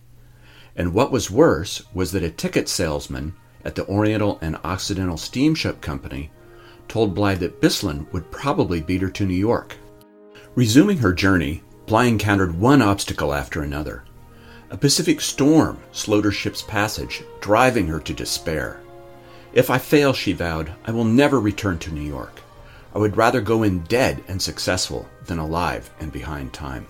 And 0.74 0.92
what 0.92 1.10
was 1.10 1.30
worse 1.30 1.82
was 1.94 2.12
that 2.12 2.22
a 2.22 2.30
ticket 2.30 2.68
salesman 2.68 3.34
at 3.64 3.74
the 3.74 3.86
Oriental 3.88 4.38
and 4.42 4.58
Occidental 4.62 5.16
Steamship 5.16 5.80
Company 5.80 6.30
told 6.88 7.14
Bly 7.14 7.34
that 7.36 7.60
Bisland 7.60 8.12
would 8.12 8.30
probably 8.30 8.80
beat 8.80 9.02
her 9.02 9.10
to 9.10 9.24
New 9.24 9.34
York. 9.34 9.76
Resuming 10.54 10.98
her 10.98 11.12
journey, 11.12 11.62
Bly 11.86 12.04
encountered 12.04 12.58
one 12.58 12.82
obstacle 12.82 13.32
after 13.32 13.62
another. 13.62 14.04
A 14.68 14.76
Pacific 14.76 15.20
storm 15.20 15.78
slowed 15.92 16.24
her 16.24 16.32
ship's 16.32 16.62
passage, 16.62 17.22
driving 17.40 17.86
her 17.86 18.00
to 18.00 18.12
despair. 18.12 18.80
If 19.52 19.70
I 19.70 19.78
fail, 19.78 20.12
she 20.12 20.32
vowed, 20.32 20.72
I 20.84 20.90
will 20.90 21.04
never 21.04 21.38
return 21.38 21.78
to 21.78 21.92
New 21.92 22.02
York. 22.02 22.40
I 22.92 22.98
would 22.98 23.16
rather 23.16 23.40
go 23.40 23.62
in 23.62 23.84
dead 23.84 24.24
and 24.26 24.42
successful 24.42 25.08
than 25.26 25.38
alive 25.38 25.90
and 26.00 26.10
behind 26.10 26.52
time. 26.52 26.86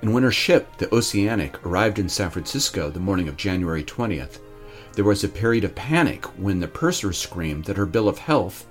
And 0.00 0.14
when 0.14 0.22
her 0.22 0.32
ship, 0.32 0.78
the 0.78 0.92
Oceanic, 0.94 1.64
arrived 1.66 1.98
in 1.98 2.08
San 2.08 2.30
Francisco 2.30 2.88
the 2.88 2.98
morning 2.98 3.28
of 3.28 3.36
January 3.36 3.84
20th, 3.84 4.38
there 4.94 5.04
was 5.04 5.22
a 5.22 5.28
period 5.28 5.64
of 5.64 5.74
panic 5.74 6.24
when 6.38 6.60
the 6.60 6.68
purser 6.68 7.12
screamed 7.12 7.64
that 7.64 7.76
her 7.76 7.86
bill 7.86 8.08
of 8.08 8.18
health, 8.18 8.66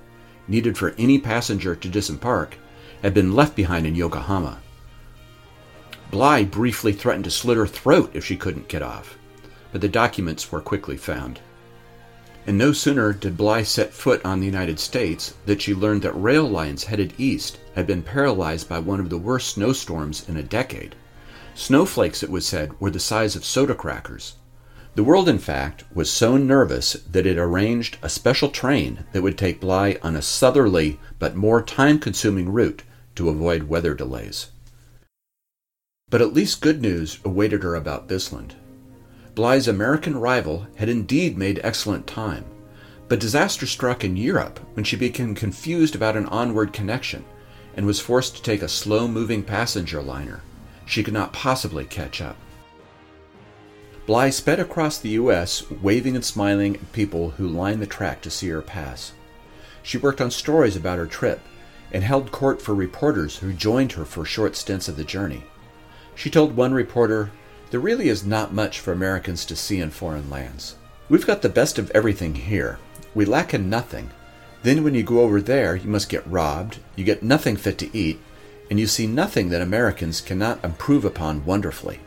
needed 0.48 0.76
for 0.76 0.94
any 0.98 1.18
passenger 1.18 1.76
to 1.76 1.88
disembark, 1.88 2.56
had 3.02 3.14
been 3.14 3.36
left 3.36 3.54
behind 3.54 3.86
in 3.86 3.94
Yokohama. 3.94 4.61
Bly 6.12 6.44
briefly 6.44 6.92
threatened 6.92 7.24
to 7.24 7.30
slit 7.30 7.56
her 7.56 7.66
throat 7.66 8.10
if 8.12 8.22
she 8.22 8.36
couldn't 8.36 8.68
get 8.68 8.82
off, 8.82 9.16
but 9.72 9.80
the 9.80 9.88
documents 9.88 10.52
were 10.52 10.60
quickly 10.60 10.98
found. 10.98 11.40
And 12.46 12.58
no 12.58 12.74
sooner 12.74 13.14
did 13.14 13.38
Bly 13.38 13.62
set 13.62 13.94
foot 13.94 14.22
on 14.22 14.38
the 14.38 14.46
United 14.46 14.78
States 14.78 15.32
that 15.46 15.62
she 15.62 15.74
learned 15.74 16.02
that 16.02 16.12
rail 16.12 16.46
lines 16.46 16.84
headed 16.84 17.14
east 17.16 17.58
had 17.74 17.86
been 17.86 18.02
paralyzed 18.02 18.68
by 18.68 18.78
one 18.78 19.00
of 19.00 19.08
the 19.08 19.16
worst 19.16 19.54
snowstorms 19.54 20.28
in 20.28 20.36
a 20.36 20.42
decade. 20.42 20.94
Snowflakes, 21.54 22.22
it 22.22 22.30
was 22.30 22.44
said, 22.44 22.78
were 22.78 22.90
the 22.90 23.00
size 23.00 23.34
of 23.34 23.42
soda 23.42 23.74
crackers. 23.74 24.34
The 24.94 25.04
world, 25.04 25.30
in 25.30 25.38
fact, 25.38 25.84
was 25.94 26.12
so 26.12 26.36
nervous 26.36 26.92
that 27.10 27.24
it 27.24 27.38
arranged 27.38 27.96
a 28.02 28.10
special 28.10 28.50
train 28.50 29.06
that 29.12 29.22
would 29.22 29.38
take 29.38 29.62
Bly 29.62 29.96
on 30.02 30.14
a 30.14 30.20
southerly 30.20 31.00
but 31.18 31.36
more 31.36 31.62
time 31.62 31.98
consuming 31.98 32.52
route 32.52 32.82
to 33.14 33.30
avoid 33.30 33.62
weather 33.62 33.94
delays. 33.94 34.51
But 36.12 36.20
at 36.20 36.34
least 36.34 36.60
good 36.60 36.82
news 36.82 37.18
awaited 37.24 37.62
her 37.62 37.74
about 37.74 38.06
Bisland. 38.06 38.50
Bly's 39.34 39.66
American 39.66 40.18
rival 40.18 40.66
had 40.76 40.90
indeed 40.90 41.38
made 41.38 41.58
excellent 41.64 42.06
time, 42.06 42.44
but 43.08 43.18
disaster 43.18 43.64
struck 43.64 44.04
in 44.04 44.18
Europe 44.18 44.60
when 44.74 44.84
she 44.84 44.94
became 44.94 45.34
confused 45.34 45.94
about 45.94 46.18
an 46.18 46.26
onward 46.26 46.74
connection 46.74 47.24
and 47.78 47.86
was 47.86 47.98
forced 47.98 48.36
to 48.36 48.42
take 48.42 48.60
a 48.60 48.68
slow 48.68 49.08
moving 49.08 49.42
passenger 49.42 50.02
liner. 50.02 50.42
She 50.84 51.02
could 51.02 51.14
not 51.14 51.32
possibly 51.32 51.86
catch 51.86 52.20
up. 52.20 52.36
Bly 54.04 54.28
sped 54.28 54.60
across 54.60 54.98
the 54.98 55.16
U.S., 55.16 55.70
waving 55.70 56.14
and 56.14 56.24
smiling 56.26 56.76
at 56.76 56.92
people 56.92 57.30
who 57.30 57.48
lined 57.48 57.80
the 57.80 57.86
track 57.86 58.20
to 58.20 58.30
see 58.30 58.50
her 58.50 58.60
pass. 58.60 59.14
She 59.82 59.96
worked 59.96 60.20
on 60.20 60.30
stories 60.30 60.76
about 60.76 60.98
her 60.98 61.06
trip 61.06 61.40
and 61.90 62.04
held 62.04 62.32
court 62.32 62.60
for 62.60 62.74
reporters 62.74 63.38
who 63.38 63.54
joined 63.54 63.92
her 63.92 64.04
for 64.04 64.26
short 64.26 64.56
stints 64.56 64.88
of 64.88 64.98
the 64.98 65.04
journey. 65.04 65.44
She 66.14 66.30
told 66.30 66.56
one 66.56 66.74
reporter 66.74 67.30
There 67.70 67.80
really 67.80 68.08
is 68.08 68.24
not 68.24 68.52
much 68.52 68.80
for 68.80 68.92
Americans 68.92 69.44
to 69.46 69.56
see 69.56 69.80
in 69.80 69.90
foreign 69.90 70.28
lands. 70.30 70.76
We've 71.08 71.26
got 71.26 71.42
the 71.42 71.48
best 71.48 71.78
of 71.78 71.90
everything 71.90 72.34
here. 72.34 72.78
We 73.14 73.24
lack 73.24 73.52
in 73.54 73.68
nothing. 73.68 74.10
Then 74.62 74.84
when 74.84 74.94
you 74.94 75.02
go 75.02 75.20
over 75.20 75.40
there, 75.40 75.74
you 75.74 75.88
must 75.88 76.08
get 76.08 76.26
robbed, 76.26 76.78
you 76.96 77.04
get 77.04 77.22
nothing 77.22 77.56
fit 77.56 77.78
to 77.78 77.96
eat, 77.96 78.20
and 78.70 78.78
you 78.78 78.86
see 78.86 79.06
nothing 79.06 79.48
that 79.50 79.60
Americans 79.60 80.20
cannot 80.20 80.64
improve 80.64 81.04
upon 81.04 81.44
wonderfully. 81.44 82.00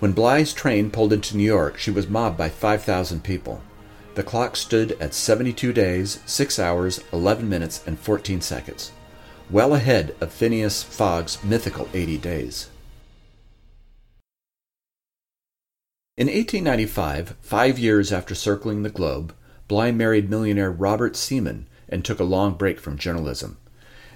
When 0.00 0.12
Bly's 0.12 0.54
train 0.54 0.90
pulled 0.90 1.12
into 1.12 1.36
New 1.36 1.44
York, 1.44 1.76
she 1.76 1.90
was 1.90 2.08
mobbed 2.08 2.38
by 2.38 2.48
5,000 2.48 3.22
people. 3.22 3.60
The 4.14 4.22
clock 4.22 4.56
stood 4.56 4.92
at 5.00 5.14
72 5.14 5.72
days, 5.72 6.20
6 6.24 6.58
hours, 6.58 7.00
11 7.12 7.48
minutes, 7.48 7.84
and 7.86 7.98
14 7.98 8.40
seconds, 8.40 8.92
well 9.50 9.74
ahead 9.74 10.16
of 10.20 10.32
Phineas 10.32 10.82
Fogg's 10.82 11.42
mythical 11.44 11.88
80 11.92 12.18
days. 12.18 12.70
In 16.20 16.26
1895, 16.26 17.34
five 17.40 17.78
years 17.78 18.12
after 18.12 18.34
circling 18.34 18.82
the 18.82 18.90
globe, 18.90 19.34
Bly 19.68 19.90
married 19.90 20.28
millionaire 20.28 20.70
Robert 20.70 21.16
Seaman 21.16 21.66
and 21.88 22.04
took 22.04 22.20
a 22.20 22.24
long 22.24 22.56
break 22.58 22.78
from 22.78 22.98
journalism. 22.98 23.56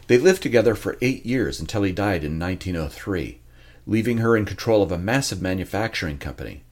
They 0.07 0.19
lived 0.19 0.43
together 0.43 0.75
for 0.75 0.99
eight 1.01 1.25
years 1.25 1.61
until 1.61 1.83
he 1.83 1.93
died 1.93 2.23
in 2.23 2.39
1903, 2.39 3.41
leaving 3.87 4.19
her 4.19 4.37
in 4.37 4.45
control 4.45 4.83
of 4.83 4.93
a 4.93 4.99
massive 4.99 5.41
manufacturing 5.41 6.19
company. 6.19 6.63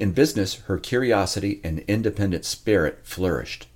In 0.00 0.10
business, 0.10 0.56
her 0.62 0.78
curiosity 0.78 1.60
and 1.62 1.84
independent 1.86 2.44
spirit 2.44 2.98
flourished. 3.04 3.68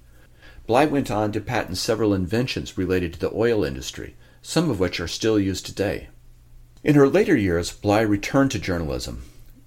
Bly 0.66 0.86
went 0.86 1.12
on 1.12 1.30
to 1.30 1.40
patent 1.40 1.78
several 1.78 2.12
inventions 2.12 2.76
related 2.76 3.12
to 3.12 3.20
the 3.20 3.32
oil 3.32 3.62
industry, 3.62 4.16
some 4.42 4.68
of 4.68 4.80
which 4.80 4.98
are 4.98 5.06
still 5.06 5.38
used 5.38 5.64
today. 5.64 6.08
In 6.82 6.96
her 6.96 7.06
later 7.06 7.36
years, 7.36 7.70
Bly 7.70 8.00
returned 8.00 8.50
to 8.50 8.58
journalism, 8.58 9.22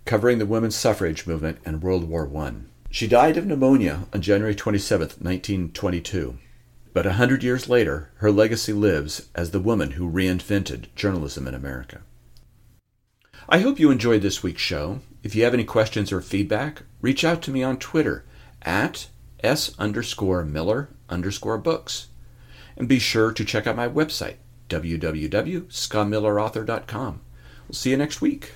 covering 0.06 0.40
the 0.40 0.46
women's 0.46 0.76
suffrage 0.76 1.28
movement 1.28 1.60
and 1.66 1.82
World 1.82 2.10
War 2.10 2.30
I. 2.38 2.54
She 2.90 3.08
died 3.08 3.38
of 3.38 3.46
pneumonia 3.46 4.08
on 4.14 4.22
January 4.22 4.56
27, 4.56 5.08
1922. 5.20 6.38
But 6.94 7.06
a 7.06 7.14
hundred 7.14 7.44
years 7.44 7.70
later, 7.70 8.10
her 8.16 8.32
legacy 8.32 8.74
lives 8.74 9.30
as 9.34 9.52
the 9.52 9.62
woman 9.62 9.92
who 9.92 10.12
reinvented 10.12 10.94
journalism 10.96 11.48
in 11.48 11.54
America. 11.54 12.02
I 13.48 13.60
hope 13.60 13.80
you 13.80 13.92
enjoyed 13.92 14.22
this 14.22 14.44
week's 14.44 14.62
show. 14.62 15.00
If 15.24 15.34
you 15.36 15.46
have 15.46 15.54
any 15.54 15.64
questions 15.64 16.12
or 16.12 16.20
feedback, 16.22 16.82
reach 17.02 17.24
out 17.24 17.42
to 17.44 17.52
me 17.52 17.64
on 17.64 17.78
Twitter 17.78 18.26
at 18.62 19.08
s 19.42 19.74
underscore 19.80 20.44
miller 20.44 20.90
underscore 21.10 21.58
books. 21.58 22.08
And 22.76 22.88
be 22.88 23.00
sure 23.00 23.32
to 23.32 23.46
check 23.46 23.66
out 23.68 23.76
my 23.76 23.88
website, 23.88 24.36
www.scottmillerauthor.com. 24.70 27.22
We'll 27.68 27.76
see 27.76 27.90
you 27.92 27.98
next 27.98 28.22
week. 28.22 28.54